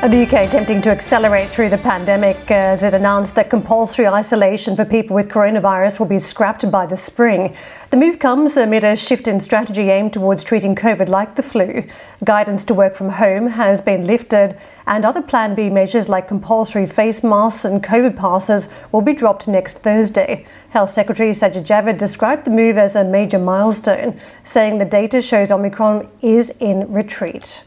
The 0.00 0.22
UK 0.22 0.46
attempting 0.46 0.80
to 0.82 0.90
accelerate 0.90 1.50
through 1.50 1.70
the 1.70 1.76
pandemic 1.76 2.36
uh, 2.52 2.54
as 2.54 2.84
it 2.84 2.94
announced 2.94 3.34
that 3.34 3.50
compulsory 3.50 4.06
isolation 4.06 4.76
for 4.76 4.84
people 4.84 5.16
with 5.16 5.28
coronavirus 5.28 5.98
will 5.98 6.06
be 6.06 6.20
scrapped 6.20 6.70
by 6.70 6.86
the 6.86 6.96
spring. 6.96 7.56
The 7.90 7.96
move 7.96 8.20
comes 8.20 8.56
amid 8.56 8.84
a 8.84 8.94
shift 8.94 9.26
in 9.26 9.40
strategy 9.40 9.90
aimed 9.90 10.12
towards 10.12 10.44
treating 10.44 10.76
COVID 10.76 11.08
like 11.08 11.34
the 11.34 11.42
flu. 11.42 11.82
Guidance 12.22 12.62
to 12.66 12.74
work 12.74 12.94
from 12.94 13.08
home 13.08 13.48
has 13.48 13.82
been 13.82 14.06
lifted, 14.06 14.56
and 14.86 15.04
other 15.04 15.20
Plan 15.20 15.56
B 15.56 15.68
measures 15.68 16.08
like 16.08 16.28
compulsory 16.28 16.86
face 16.86 17.24
masks 17.24 17.64
and 17.64 17.82
COVID 17.82 18.16
passes 18.16 18.68
will 18.92 19.02
be 19.02 19.12
dropped 19.12 19.48
next 19.48 19.78
Thursday. 19.78 20.46
Health 20.70 20.90
Secretary 20.90 21.32
Sajid 21.32 21.66
Javid 21.66 21.98
described 21.98 22.44
the 22.44 22.52
move 22.52 22.78
as 22.78 22.94
a 22.94 23.02
major 23.02 23.40
milestone, 23.40 24.18
saying 24.44 24.78
the 24.78 24.84
data 24.84 25.20
shows 25.20 25.50
Omicron 25.50 26.08
is 26.22 26.50
in 26.60 26.90
retreat. 26.90 27.64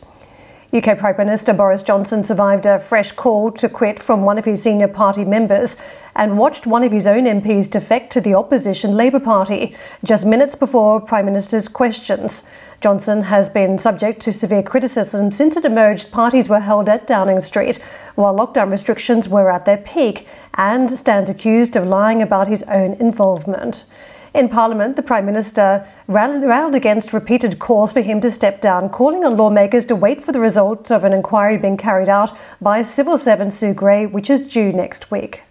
UK 0.74 0.98
Prime 0.98 1.18
Minister 1.18 1.52
Boris 1.52 1.84
Johnson 1.84 2.24
survived 2.24 2.66
a 2.66 2.80
fresh 2.80 3.12
call 3.12 3.52
to 3.52 3.68
quit 3.68 4.02
from 4.02 4.22
one 4.22 4.38
of 4.38 4.46
his 4.46 4.62
senior 4.64 4.88
party 4.88 5.26
members 5.26 5.76
and 6.16 6.38
watched 6.38 6.66
one 6.66 6.82
of 6.82 6.94
his 6.94 7.06
own 7.06 7.26
MPs 7.26 7.70
defect 7.70 8.10
to 8.14 8.22
the 8.22 8.34
opposition 8.34 8.96
Labour 8.96 9.20
Party 9.20 9.76
just 10.02 10.26
minutes 10.26 10.56
before 10.56 11.02
Prime 11.02 11.26
Minister's 11.26 11.68
questions. 11.68 12.44
Johnson 12.80 13.24
has 13.24 13.50
been 13.50 13.78
subject 13.78 14.22
to 14.22 14.32
severe 14.32 14.64
criticism 14.64 15.34
since 15.34 15.58
it 15.58 15.66
emerged 15.66 16.10
parties 16.10 16.48
were 16.48 16.62
held 16.62 16.88
at 16.88 17.06
Downing 17.06 17.42
Street 17.42 17.78
while 18.16 18.34
lockdown 18.34 18.72
restrictions 18.72 19.28
were 19.28 19.52
at 19.52 19.66
their 19.66 19.78
peak 19.78 20.26
and 20.54 20.90
stands 20.90 21.30
accused 21.30 21.76
of 21.76 21.86
lying 21.86 22.22
about 22.22 22.48
his 22.48 22.64
own 22.64 22.94
involvement. 22.94 23.84
In 24.34 24.48
Parliament, 24.48 24.96
the 24.96 25.04
Prime 25.04 25.26
Minister 25.26 25.86
railed 26.08 26.74
against 26.74 27.12
repeated 27.12 27.60
calls 27.60 27.91
for 27.91 28.00
him 28.00 28.22
to 28.22 28.32
step 28.32 28.62
down, 28.62 28.89
calling 28.89 29.26
on 29.26 29.36
lawmakers 29.36 29.86
to 29.86 29.96
wait 29.96 30.24
for 30.24 30.32
the 30.32 30.39
results 30.39 30.89
of 30.89 31.04
an 31.04 31.12
inquiry 31.12 31.58
being 31.58 31.76
carried 31.76 32.08
out 32.08 32.32
by 32.62 32.82
civil 32.82 33.17
servant 33.17 33.52
Sue 33.52 33.74
Gray, 33.74 34.06
which 34.06 34.30
is 34.30 34.48
due 34.48 34.72
next 34.72 35.12
week. 35.12 35.44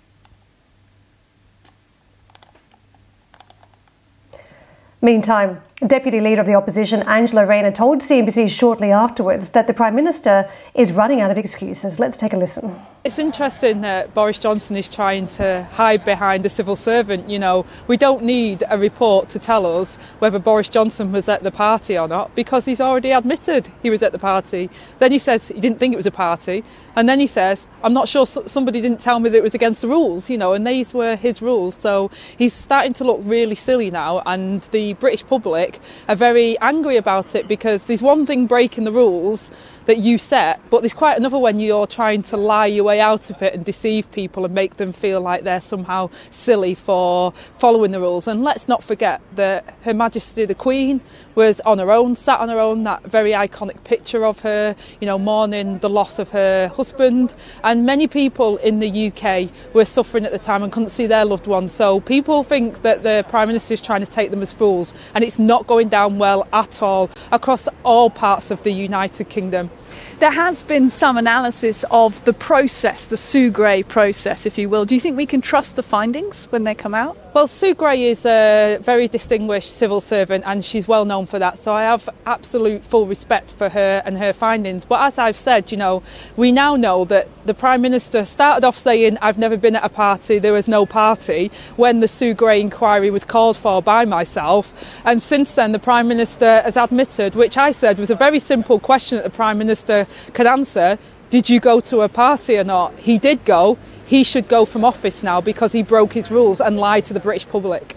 Meantime, 5.03 5.63
Deputy 5.87 6.21
Leader 6.21 6.43
of 6.43 6.47
the 6.47 6.55
Opposition 6.55 7.03
Angela 7.05 7.47
Rayner 7.47 7.73
told 7.73 8.03
CNBC 8.03 8.51
shortly 8.51 8.93
afterwards 8.93 9.49
that 9.51 9.67
the 9.67 9.73
Prime 9.73 9.95
Minister 9.95 10.47
is 10.75 10.93
running 10.93 11.23
out 11.23 11.31
of 11.31 11.39
excuses. 11.39 11.99
Let's 11.99 12.19
take 12.19 12.35
a 12.35 12.37
listen. 12.37 12.79
It's 13.03 13.19
interesting 13.19 13.81
that 13.81 14.13
Boris 14.13 14.39
Johnson 14.39 14.77
is 14.77 14.87
trying 14.87 15.27
to 15.29 15.67
hide 15.73 16.05
behind 16.05 16.45
a 16.45 16.51
civil 16.51 16.77
servant. 16.77 17.31
You 17.31 17.39
know, 17.39 17.65
we 17.87 17.97
don't 17.97 18.23
need 18.23 18.63
a 18.69 18.77
report 18.77 19.29
to 19.29 19.39
tell 19.39 19.65
us 19.65 19.97
whether 20.19 20.39
Boris 20.39 20.69
Johnson 20.69 21.13
was 21.13 21.27
at 21.27 21.43
the 21.43 21.51
party 21.51 21.97
or 21.97 22.07
not 22.07 22.35
because 22.35 22.67
he's 22.67 22.81
already 22.81 23.13
admitted 23.13 23.69
he 23.83 23.89
was 23.89 24.03
at 24.03 24.13
the 24.13 24.19
party. 24.19 24.69
Then 24.99 25.13
he 25.13 25.19
says 25.19 25.49
he 25.49 25.61
didn't 25.61 25.79
think 25.79 25.95
it 25.95 25.97
was 25.97 26.05
a 26.05 26.11
party. 26.11 26.63
And 26.95 27.09
then 27.09 27.21
he 27.21 27.27
says, 27.27 27.67
I'm 27.83 27.95
not 27.95 28.07
sure 28.07 28.27
somebody 28.27 28.83
didn't 28.83 29.01
tell 29.01 29.19
me 29.19 29.31
that 29.31 29.39
it 29.39 29.43
was 29.43 29.55
against 29.55 29.81
the 29.81 29.89
rules, 29.89 30.29
you 30.29 30.37
know, 30.37 30.53
and 30.53 30.67
these 30.67 30.93
were 30.93 31.17
his 31.17 31.41
rules. 31.41 31.75
So 31.75 32.11
he's 32.37 32.53
starting 32.53 32.93
to 32.95 33.05
look 33.05 33.21
really 33.23 33.55
silly 33.55 33.91
now. 33.91 34.23
And 34.27 34.61
the 34.73 34.93
British 34.95 35.25
public 35.25 35.70
are 36.09 36.17
very 36.17 36.59
angry 36.61 36.97
about 36.97 37.35
it 37.35 37.47
because 37.47 37.87
there's 37.87 38.03
one 38.03 38.27
thing 38.27 38.47
breaking 38.47 38.85
the 38.85 38.93
rules 38.93 39.51
that 39.87 39.99
you 39.99 40.19
set, 40.19 40.61
but 40.71 40.83
there's 40.83 40.95
quite 40.95 41.19
another 41.19 41.39
when 41.39 41.59
you're 41.59 41.87
trying 41.87 42.23
to 42.23 42.37
lie 42.37 42.67
your 42.67 42.85
way 42.85 43.01
out 43.01 43.29
of 43.31 43.43
it 43.43 43.55
and 43.55 43.65
deceive 43.65 44.11
people 44.13 44.45
and 44.45 44.55
make 44.55 44.77
them 44.77 44.93
feel 44.93 45.21
like 45.21 45.43
they're 45.43 45.61
somehow 45.61 46.09
silly 46.31 46.75
for 46.75 47.33
following 47.33 47.91
the 47.91 47.99
rules. 47.99 48.29
And 48.29 48.45
let's 48.45 48.69
not 48.69 48.83
forget 48.83 49.21
that 49.35 49.77
Her 49.83 49.95
Majesty 49.95 50.45
the 50.45 50.55
Queen 50.55 51.01
was 51.35 51.61
on 51.61 51.79
her 51.79 51.91
own, 51.91 52.15
sat 52.15 52.41
on 52.41 52.49
her 52.49 52.59
own, 52.59 52.85
that 52.85 53.03
very 53.05 53.33
iconic 53.33 53.83
picture 53.83 54.25
of 54.25 54.41
her, 54.41 54.77
you 55.01 55.07
know, 55.07 55.19
mourning 55.19 55.79
the 55.79 55.91
loss 55.91 56.19
of 56.19 56.31
her 56.31 56.69
husband. 56.69 57.35
And 57.65 57.85
many 57.85 58.07
people 58.07 58.59
in 58.59 58.79
the 58.79 59.09
UK 59.09 59.75
were 59.75 59.85
suffering 59.85 60.25
at 60.25 60.33
the 60.33 60.39
time 60.39 60.63
and 60.63 60.73
couldn't 60.73 60.91
see 60.91 61.07
their 61.07 61.25
loved 61.25 61.47
ones. 61.47 61.73
So 61.73 62.01
people 62.01 62.45
think 62.45 62.83
that 62.83 63.03
the 63.03 63.25
Prime 63.29 63.49
Minister 63.49 63.75
is 63.75 63.81
trying 63.81 64.01
to 64.01 64.07
take 64.07 64.31
them 64.31 64.43
as 64.43 64.53
fools, 64.53 64.95
and 65.15 65.25
it's 65.25 65.39
not 65.39 65.60
going 65.67 65.89
down 65.89 66.19
well 66.19 66.47
at 66.53 66.83
all 66.83 67.11
across 67.33 67.69
all 67.85 68.11
parts 68.11 68.51
of 68.51 68.63
the 68.63 68.73
United 68.73 69.29
Kingdom. 69.29 69.71
There 70.19 70.31
has 70.31 70.65
been 70.65 70.91
some 70.91 71.17
analysis 71.17 71.83
of 71.91 72.23
the 72.27 72.35
process, 72.35 73.07
the 73.07 73.17
Sue 73.17 73.51
Gray 73.51 73.83
process, 73.83 74.45
if 74.45 74.59
you 74.59 74.69
will. 74.69 74.85
Do 74.85 74.95
you 74.95 75.01
think 75.01 75.17
we 75.17 75.25
can 75.25 75.41
trust 75.41 75.77
the 75.77 75.83
findings 75.83 76.45
when 76.53 76.65
they 76.65 76.75
come 76.75 76.95
out? 76.95 77.17
Well, 77.33 77.47
Sue 77.47 77.75
Gray 77.75 78.03
is 78.03 78.27
a 78.27 78.79
very 78.83 79.07
distinguished 79.07 79.71
civil 79.71 80.01
servant 80.01 80.43
and 80.49 80.65
she's 80.65 80.89
well 80.89 81.05
known 81.05 81.27
for 81.27 81.39
that. 81.39 81.61
So 81.61 81.73
I 81.73 81.83
have 81.83 82.09
absolute 82.27 82.85
full 82.85 83.07
respect 83.07 83.53
for 83.53 83.69
her 83.69 84.03
and 84.05 84.19
her 84.19 84.33
findings. 84.33 84.85
But 84.85 85.03
as 85.03 85.17
I've 85.17 85.37
said, 85.37 85.71
you 85.71 85.79
know, 85.79 86.03
we 86.37 86.51
now 86.51 86.75
know 86.75 87.05
that 87.05 87.29
the 87.47 87.55
Prime 87.55 87.83
Minister 87.83 88.25
started 88.25 88.67
off 88.67 88.77
saying, 88.77 89.17
I've 89.23 89.39
never 89.39 89.57
been 89.57 89.77
at 89.77 89.85
a 89.85 89.89
party, 89.89 90.41
there 90.41 90.53
was 90.53 90.67
no 90.67 90.87
party, 90.87 91.53
when 91.77 92.01
the 92.01 92.09
Sue 92.09 92.35
Gray 92.35 92.61
inquiry 92.61 93.13
was 93.13 93.25
called 93.25 93.57
for 93.57 93.81
by 93.81 94.05
myself. 94.07 95.01
And 95.07 95.23
since 95.23 95.55
then, 95.55 95.71
the 95.71 95.79
Prime 95.79 96.09
Minister 96.09 96.63
has 96.63 96.77
admitted, 96.77 97.37
which 97.37 97.57
I 97.57 97.71
said 97.71 98.01
was 98.01 98.11
a 98.11 98.17
very 98.17 98.41
simple 98.41 98.81
question 98.81 99.19
that 99.19 99.25
the 99.25 99.31
Prime 99.31 99.57
Minister 99.57 100.09
could 100.35 100.49
answer 100.49 100.99
did 101.31 101.49
you 101.49 101.61
go 101.61 101.81
to 101.83 102.01
a 102.01 102.09
party 102.09 102.59
or 102.59 102.65
not? 102.65 102.99
He 102.99 103.17
did 103.17 103.45
go 103.45 103.79
he 104.11 104.25
should 104.25 104.49
go 104.49 104.65
from 104.65 104.85
office 104.85 105.23
now 105.23 105.41
because 105.41 105.71
he 105.71 105.85
broke 105.85 106.15
his 106.15 106.33
rules 106.33 106.61
and 106.61 106.77
lied 106.77 107.05
to 107.05 107.15
the 107.15 107.21
British 107.21 107.47
public. 107.47 107.95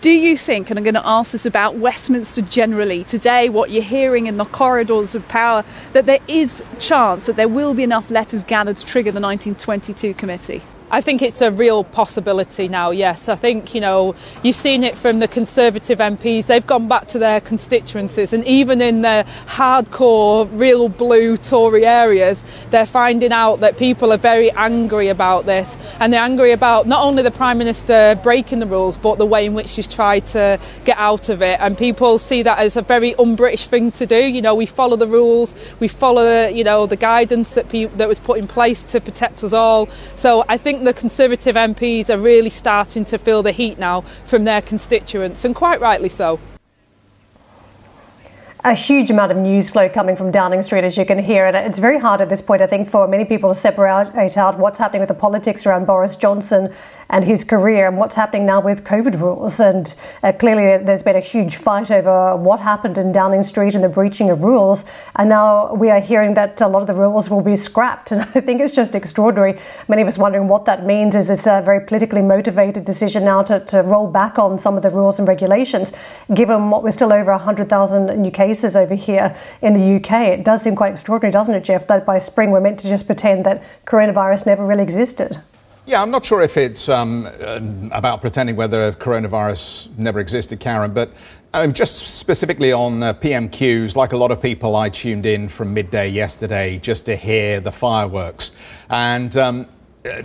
Do 0.00 0.10
you 0.10 0.36
think, 0.36 0.70
and 0.70 0.76
I'm 0.76 0.82
going 0.82 0.94
to 0.94 1.06
ask 1.06 1.30
this 1.30 1.46
about 1.46 1.76
Westminster 1.76 2.42
generally 2.42 3.04
today, 3.04 3.48
what 3.48 3.70
you're 3.70 3.84
hearing 3.84 4.26
in 4.26 4.38
the 4.38 4.44
corridors 4.44 5.14
of 5.14 5.28
power, 5.28 5.64
that 5.92 6.06
there 6.06 6.18
is 6.26 6.64
chance 6.80 7.26
that 7.26 7.36
there 7.36 7.46
will 7.46 7.74
be 7.74 7.84
enough 7.84 8.10
letters 8.10 8.42
gathered 8.42 8.78
to 8.78 8.84
trigger 8.84 9.12
the 9.12 9.20
1922 9.20 10.14
committee? 10.14 10.62
I 10.94 11.00
think 11.00 11.22
it's 11.22 11.40
a 11.40 11.50
real 11.50 11.84
possibility 11.84 12.68
now, 12.68 12.90
yes. 12.90 13.30
I 13.30 13.34
think, 13.34 13.74
you 13.74 13.80
know, 13.80 14.14
you've 14.42 14.54
seen 14.54 14.84
it 14.84 14.94
from 14.94 15.20
the 15.20 15.26
Conservative 15.26 15.98
MPs. 15.98 16.44
They've 16.44 16.66
gone 16.66 16.86
back 16.86 17.06
to 17.08 17.18
their 17.18 17.40
constituencies, 17.40 18.34
and 18.34 18.44
even 18.44 18.82
in 18.82 19.00
the 19.00 19.24
hardcore, 19.46 20.50
real 20.52 20.90
blue 20.90 21.38
Tory 21.38 21.86
areas, 21.86 22.44
they're 22.68 22.84
finding 22.84 23.32
out 23.32 23.60
that 23.60 23.78
people 23.78 24.12
are 24.12 24.18
very 24.18 24.50
angry 24.50 25.08
about 25.08 25.46
this. 25.46 25.78
And 25.98 26.12
they're 26.12 26.20
angry 26.20 26.52
about 26.52 26.86
not 26.86 27.02
only 27.02 27.22
the 27.22 27.30
Prime 27.30 27.56
Minister 27.56 28.20
breaking 28.22 28.58
the 28.58 28.66
rules, 28.66 28.98
but 28.98 29.16
the 29.16 29.24
way 29.24 29.46
in 29.46 29.54
which 29.54 29.68
she's 29.68 29.88
tried 29.88 30.26
to 30.26 30.60
get 30.84 30.98
out 30.98 31.30
of 31.30 31.40
it. 31.40 31.58
And 31.58 31.78
people 31.78 32.18
see 32.18 32.42
that 32.42 32.58
as 32.58 32.76
a 32.76 32.82
very 32.82 33.14
un 33.14 33.34
British 33.34 33.66
thing 33.66 33.92
to 33.92 34.04
do. 34.04 34.16
You 34.16 34.42
know, 34.42 34.54
we 34.54 34.66
follow 34.66 34.96
the 34.96 35.08
rules, 35.08 35.56
we 35.80 35.88
follow, 35.88 36.48
you 36.48 36.64
know, 36.64 36.84
the 36.84 36.96
guidance 36.96 37.54
that, 37.54 37.70
pe- 37.70 37.86
that 37.86 38.08
was 38.08 38.20
put 38.20 38.38
in 38.38 38.46
place 38.46 38.82
to 38.82 39.00
protect 39.00 39.42
us 39.42 39.54
all. 39.54 39.86
So 40.16 40.44
I 40.50 40.58
think 40.58 40.81
the 40.84 40.94
Conservative 40.94 41.56
MPs 41.56 42.10
are 42.10 42.18
really 42.18 42.50
starting 42.50 43.04
to 43.06 43.18
feel 43.18 43.42
the 43.42 43.52
heat 43.52 43.78
now 43.78 44.02
from 44.02 44.44
their 44.44 44.62
constituents, 44.62 45.44
and 45.44 45.54
quite 45.54 45.80
rightly 45.80 46.08
so. 46.08 46.40
A 48.64 48.74
huge 48.74 49.10
amount 49.10 49.32
of 49.32 49.38
news 49.38 49.70
flow 49.70 49.88
coming 49.88 50.14
from 50.14 50.30
Downing 50.30 50.62
Street, 50.62 50.84
as 50.84 50.96
you 50.96 51.04
can 51.04 51.18
hear. 51.18 51.46
And 51.46 51.56
it's 51.56 51.80
very 51.80 51.98
hard 51.98 52.20
at 52.20 52.28
this 52.28 52.40
point, 52.40 52.62
I 52.62 52.68
think, 52.68 52.88
for 52.88 53.08
many 53.08 53.24
people 53.24 53.52
to 53.52 53.56
separate 53.56 54.36
out 54.36 54.56
what's 54.56 54.78
happening 54.78 55.00
with 55.00 55.08
the 55.08 55.16
politics 55.16 55.66
around 55.66 55.86
Boris 55.86 56.14
Johnson 56.14 56.72
and 57.08 57.24
his 57.24 57.44
career 57.44 57.86
and 57.88 57.96
what's 57.96 58.16
happening 58.16 58.46
now 58.46 58.60
with 58.60 58.84
COVID 58.84 59.20
rules. 59.20 59.60
And 59.60 59.94
uh, 60.22 60.32
clearly, 60.32 60.84
there's 60.84 61.02
been 61.02 61.16
a 61.16 61.20
huge 61.20 61.56
fight 61.56 61.90
over 61.90 62.36
what 62.36 62.60
happened 62.60 62.98
in 62.98 63.12
Downing 63.12 63.42
Street 63.42 63.74
and 63.74 63.84
the 63.84 63.88
breaching 63.88 64.30
of 64.30 64.42
rules. 64.42 64.84
And 65.16 65.28
now 65.28 65.74
we 65.74 65.90
are 65.90 66.00
hearing 66.00 66.34
that 66.34 66.60
a 66.60 66.68
lot 66.68 66.80
of 66.80 66.88
the 66.88 66.94
rules 66.94 67.30
will 67.30 67.42
be 67.42 67.56
scrapped. 67.56 68.12
And 68.12 68.20
I 68.20 68.40
think 68.40 68.60
it's 68.60 68.74
just 68.74 68.94
extraordinary. 68.94 69.58
Many 69.88 70.02
of 70.02 70.08
us 70.08 70.18
wondering 70.18 70.46
what 70.46 70.66
that 70.66 70.84
means. 70.84 71.14
Is 71.14 71.28
this 71.28 71.46
a 71.46 71.62
very 71.64 71.80
politically 71.80 72.20
motivated 72.20 72.84
decision 72.84 73.24
now 73.24 73.42
to, 73.44 73.60
to 73.60 73.78
roll 73.82 74.06
back 74.06 74.38
on 74.38 74.58
some 74.58 74.76
of 74.76 74.82
the 74.82 74.90
rules 74.90 75.18
and 75.18 75.26
regulations, 75.26 75.92
given 76.34 76.68
what 76.68 76.82
we're 76.82 76.90
still 76.90 77.12
over 77.12 77.30
100,000 77.32 78.20
new 78.20 78.30
cases? 78.30 78.72
over 78.76 78.94
here 78.94 79.36
in 79.60 79.72
the 79.74 79.96
UK. 79.96 80.38
It 80.38 80.44
does 80.44 80.62
seem 80.62 80.76
quite 80.76 80.92
extraordinary, 80.92 81.32
doesn't 81.32 81.54
it, 81.54 81.64
Geoff, 81.64 81.86
that 81.86 82.04
by 82.04 82.18
spring 82.18 82.50
we're 82.50 82.60
meant 82.60 82.80
to 82.80 82.88
just 82.88 83.06
pretend 83.06 83.46
that 83.46 83.62
coronavirus 83.86 84.46
never 84.46 84.66
really 84.66 84.82
existed. 84.82 85.40
Yeah, 85.84 86.00
I'm 86.00 86.12
not 86.12 86.24
sure 86.24 86.42
if 86.42 86.56
it's 86.56 86.88
um, 86.88 87.26
uh, 87.40 87.58
about 87.90 88.20
pretending 88.20 88.54
whether 88.54 88.92
coronavirus 88.92 89.88
never 89.98 90.20
existed, 90.20 90.60
Karen, 90.60 90.94
but 90.94 91.10
um, 91.54 91.72
just 91.72 92.06
specifically 92.06 92.72
on 92.72 93.02
uh, 93.02 93.14
PMQs, 93.14 93.96
like 93.96 94.12
a 94.12 94.16
lot 94.16 94.30
of 94.30 94.40
people, 94.40 94.76
I 94.76 94.90
tuned 94.90 95.26
in 95.26 95.48
from 95.48 95.74
midday 95.74 96.08
yesterday 96.08 96.78
just 96.78 97.04
to 97.06 97.16
hear 97.16 97.58
the 97.58 97.72
fireworks. 97.72 98.52
And 98.90 99.36
um, 99.36 99.66
uh, 100.04 100.22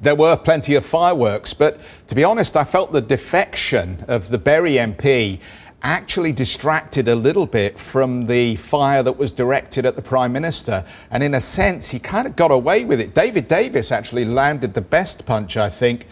there 0.00 0.14
were 0.14 0.36
plenty 0.36 0.74
of 0.74 0.86
fireworks, 0.86 1.52
but 1.52 1.80
to 2.06 2.14
be 2.14 2.24
honest, 2.24 2.56
I 2.56 2.64
felt 2.64 2.90
the 2.90 3.02
defection 3.02 4.06
of 4.08 4.30
the 4.30 4.38
Bury 4.38 4.72
MP 4.72 5.38
actually 5.82 6.32
distracted 6.32 7.06
a 7.08 7.14
little 7.14 7.46
bit 7.46 7.78
from 7.78 8.26
the 8.26 8.56
fire 8.56 9.02
that 9.02 9.16
was 9.16 9.30
directed 9.30 9.86
at 9.86 9.94
the 9.94 10.02
Prime 10.02 10.32
Minister. 10.32 10.84
And 11.10 11.22
in 11.22 11.34
a 11.34 11.40
sense, 11.40 11.90
he 11.90 11.98
kind 11.98 12.26
of 12.26 12.34
got 12.34 12.50
away 12.50 12.84
with 12.84 13.00
it. 13.00 13.14
David 13.14 13.46
Davis 13.46 13.92
actually 13.92 14.24
landed 14.24 14.74
the 14.74 14.80
best 14.80 15.24
punch, 15.24 15.56
I 15.56 15.68
think. 15.70 16.06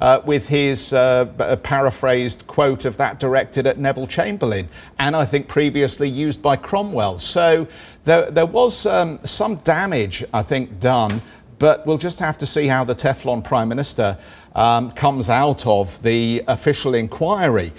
Uh, 0.00 0.22
with 0.24 0.48
his 0.48 0.94
uh, 0.94 1.26
paraphrased 1.62 2.46
quote 2.46 2.86
of 2.86 2.96
that 2.96 3.20
directed 3.20 3.66
at 3.66 3.78
Neville 3.78 4.06
Chamberlain, 4.06 4.66
and 4.98 5.14
I 5.14 5.26
think 5.26 5.46
previously 5.46 6.08
used 6.08 6.40
by 6.40 6.56
Cromwell. 6.56 7.18
So 7.18 7.68
there, 8.04 8.30
there 8.30 8.46
was 8.46 8.86
um, 8.86 9.20
some 9.24 9.56
damage, 9.56 10.24
I 10.32 10.42
think, 10.42 10.80
done, 10.80 11.20
but 11.58 11.86
we'll 11.86 11.98
just 11.98 12.18
have 12.18 12.38
to 12.38 12.46
see 12.46 12.66
how 12.66 12.82
the 12.82 12.94
Teflon 12.94 13.44
Prime 13.44 13.68
Minister 13.68 14.16
um, 14.54 14.90
comes 14.92 15.28
out 15.28 15.66
of 15.66 16.02
the 16.02 16.42
official 16.48 16.94
inquiry 16.94 17.70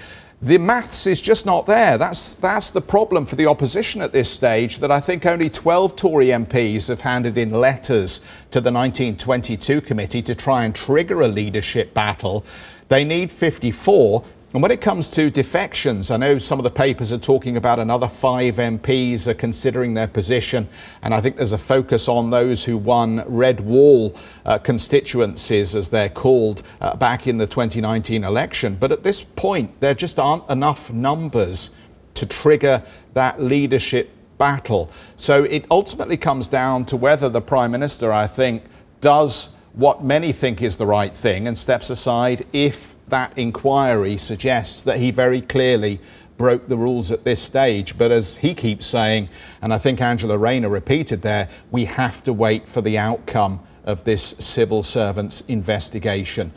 the 0.41 0.57
maths 0.57 1.05
is 1.05 1.21
just 1.21 1.45
not 1.45 1.67
there. 1.67 1.99
That's, 1.99 2.33
that's 2.35 2.69
the 2.69 2.81
problem 2.81 3.27
for 3.27 3.35
the 3.35 3.45
opposition 3.45 4.01
at 4.01 4.11
this 4.11 4.27
stage, 4.27 4.79
that 4.79 4.89
I 4.89 4.99
think 4.99 5.25
only 5.25 5.51
12 5.51 5.95
Tory 5.95 6.27
MPs 6.27 6.87
have 6.87 7.01
handed 7.01 7.37
in 7.37 7.51
letters 7.51 8.19
to 8.49 8.59
the 8.59 8.71
1922 8.71 9.81
committee 9.81 10.23
to 10.23 10.33
try 10.33 10.65
and 10.65 10.73
trigger 10.73 11.21
a 11.21 11.27
leadership 11.27 11.93
battle. 11.93 12.43
They 12.89 13.03
need 13.03 13.31
54. 13.31 14.23
And 14.53 14.61
when 14.61 14.71
it 14.71 14.81
comes 14.81 15.09
to 15.11 15.29
defections, 15.29 16.11
I 16.11 16.17
know 16.17 16.37
some 16.37 16.59
of 16.59 16.65
the 16.65 16.71
papers 16.71 17.13
are 17.13 17.17
talking 17.17 17.55
about 17.55 17.79
another 17.79 18.09
five 18.09 18.55
MPs 18.55 19.25
are 19.25 19.33
considering 19.33 19.93
their 19.93 20.07
position, 20.07 20.67
and 21.01 21.13
I 21.13 21.21
think 21.21 21.37
there's 21.37 21.53
a 21.53 21.57
focus 21.57 22.09
on 22.09 22.31
those 22.31 22.65
who 22.65 22.77
won 22.77 23.23
red 23.27 23.61
wall 23.61 24.13
uh, 24.45 24.57
constituencies, 24.57 25.73
as 25.73 25.87
they're 25.87 26.09
called, 26.09 26.63
uh, 26.81 26.97
back 26.97 27.27
in 27.27 27.37
the 27.37 27.47
2019 27.47 28.25
election. 28.25 28.75
But 28.77 28.91
at 28.91 29.03
this 29.03 29.23
point, 29.23 29.79
there 29.79 29.93
just 29.93 30.19
aren't 30.19 30.49
enough 30.49 30.91
numbers 30.91 31.69
to 32.15 32.25
trigger 32.25 32.83
that 33.13 33.41
leadership 33.41 34.09
battle. 34.37 34.91
So 35.15 35.45
it 35.45 35.65
ultimately 35.71 36.17
comes 36.17 36.49
down 36.49 36.83
to 36.85 36.97
whether 36.97 37.29
the 37.29 37.41
Prime 37.41 37.71
Minister, 37.71 38.11
I 38.11 38.27
think, 38.27 38.63
does 38.99 39.47
what 39.71 40.03
many 40.03 40.33
think 40.33 40.61
is 40.61 40.75
the 40.75 40.85
right 40.85 41.15
thing 41.15 41.47
and 41.47 41.57
steps 41.57 41.89
aside 41.89 42.45
if 42.51 42.95
that 43.11 43.37
inquiry 43.37 44.17
suggests 44.17 44.81
that 44.81 44.97
he 44.97 45.11
very 45.11 45.41
clearly 45.41 45.99
broke 46.37 46.67
the 46.67 46.77
rules 46.77 47.11
at 47.11 47.23
this 47.23 47.39
stage. 47.39 47.97
But 47.97 48.11
as 48.11 48.37
he 48.37 48.55
keeps 48.55 48.87
saying, 48.87 49.29
and 49.61 49.71
I 49.71 49.77
think 49.77 50.01
Angela 50.01 50.37
Rayner 50.37 50.69
repeated 50.69 51.21
there, 51.21 51.47
we 51.69 51.85
have 51.85 52.23
to 52.23 52.33
wait 52.33 52.67
for 52.67 52.81
the 52.81 52.97
outcome 52.97 53.59
of 53.83 54.03
this 54.03 54.33
civil 54.39 54.81
servant's 54.81 55.41
investigation. 55.41 56.51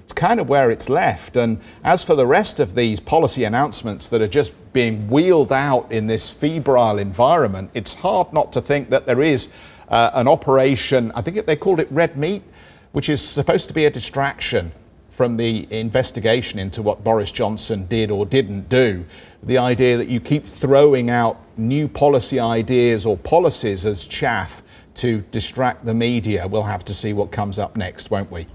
It's 0.00 0.14
kind 0.14 0.40
of 0.40 0.48
where 0.48 0.70
it's 0.70 0.88
left. 0.88 1.36
And 1.36 1.60
as 1.84 2.02
for 2.02 2.14
the 2.14 2.26
rest 2.26 2.60
of 2.60 2.74
these 2.74 2.98
policy 2.98 3.44
announcements 3.44 4.08
that 4.08 4.22
are 4.22 4.28
just 4.28 4.52
being 4.72 5.08
wheeled 5.08 5.52
out 5.52 5.92
in 5.92 6.06
this 6.06 6.30
febrile 6.30 6.98
environment, 6.98 7.70
it's 7.74 7.96
hard 7.96 8.32
not 8.32 8.52
to 8.54 8.62
think 8.62 8.88
that 8.88 9.04
there 9.04 9.20
is 9.20 9.48
uh, 9.88 10.12
an 10.14 10.28
operation, 10.28 11.12
I 11.14 11.20
think 11.20 11.44
they 11.44 11.56
called 11.56 11.80
it 11.80 11.88
red 11.90 12.16
meat, 12.16 12.42
which 12.92 13.10
is 13.10 13.20
supposed 13.20 13.68
to 13.68 13.74
be 13.74 13.84
a 13.84 13.90
distraction 13.90 14.72
from 15.16 15.38
the 15.38 15.66
investigation 15.70 16.58
into 16.58 16.82
what 16.82 17.02
Boris 17.02 17.30
Johnson 17.30 17.86
did 17.86 18.10
or 18.10 18.26
didn't 18.26 18.68
do. 18.68 19.06
The 19.42 19.56
idea 19.56 19.96
that 19.96 20.08
you 20.08 20.20
keep 20.20 20.44
throwing 20.44 21.08
out 21.08 21.40
new 21.56 21.88
policy 21.88 22.38
ideas 22.38 23.06
or 23.06 23.16
policies 23.16 23.86
as 23.86 24.06
chaff 24.06 24.62
to 24.96 25.22
distract 25.30 25.86
the 25.86 25.94
media. 25.94 26.46
We'll 26.46 26.64
have 26.64 26.84
to 26.84 26.92
see 26.94 27.14
what 27.14 27.32
comes 27.32 27.58
up 27.58 27.78
next, 27.78 28.10
won't 28.10 28.30
we? 28.30 28.46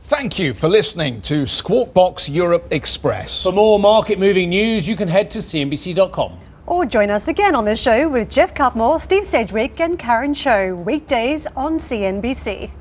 Thank 0.00 0.38
you 0.38 0.52
for 0.52 0.68
listening 0.68 1.22
to 1.22 1.46
Squawk 1.46 1.94
Box 1.94 2.28
Europe 2.28 2.66
Express. 2.70 3.42
For 3.42 3.52
more 3.52 3.78
market 3.78 4.18
moving 4.18 4.50
news, 4.50 4.86
you 4.86 4.96
can 4.96 5.08
head 5.08 5.30
to 5.30 5.38
CNBC.com. 5.38 6.38
Or 6.66 6.84
join 6.84 7.08
us 7.08 7.28
again 7.28 7.54
on 7.54 7.64
the 7.64 7.76
show 7.76 8.10
with 8.10 8.28
Geoff 8.28 8.52
Cutmore, 8.52 9.00
Steve 9.00 9.24
Sedgwick, 9.24 9.80
and 9.80 9.98
Karen 9.98 10.34
Tso, 10.34 10.74
weekdays 10.74 11.46
on 11.56 11.78
CNBC. 11.78 12.72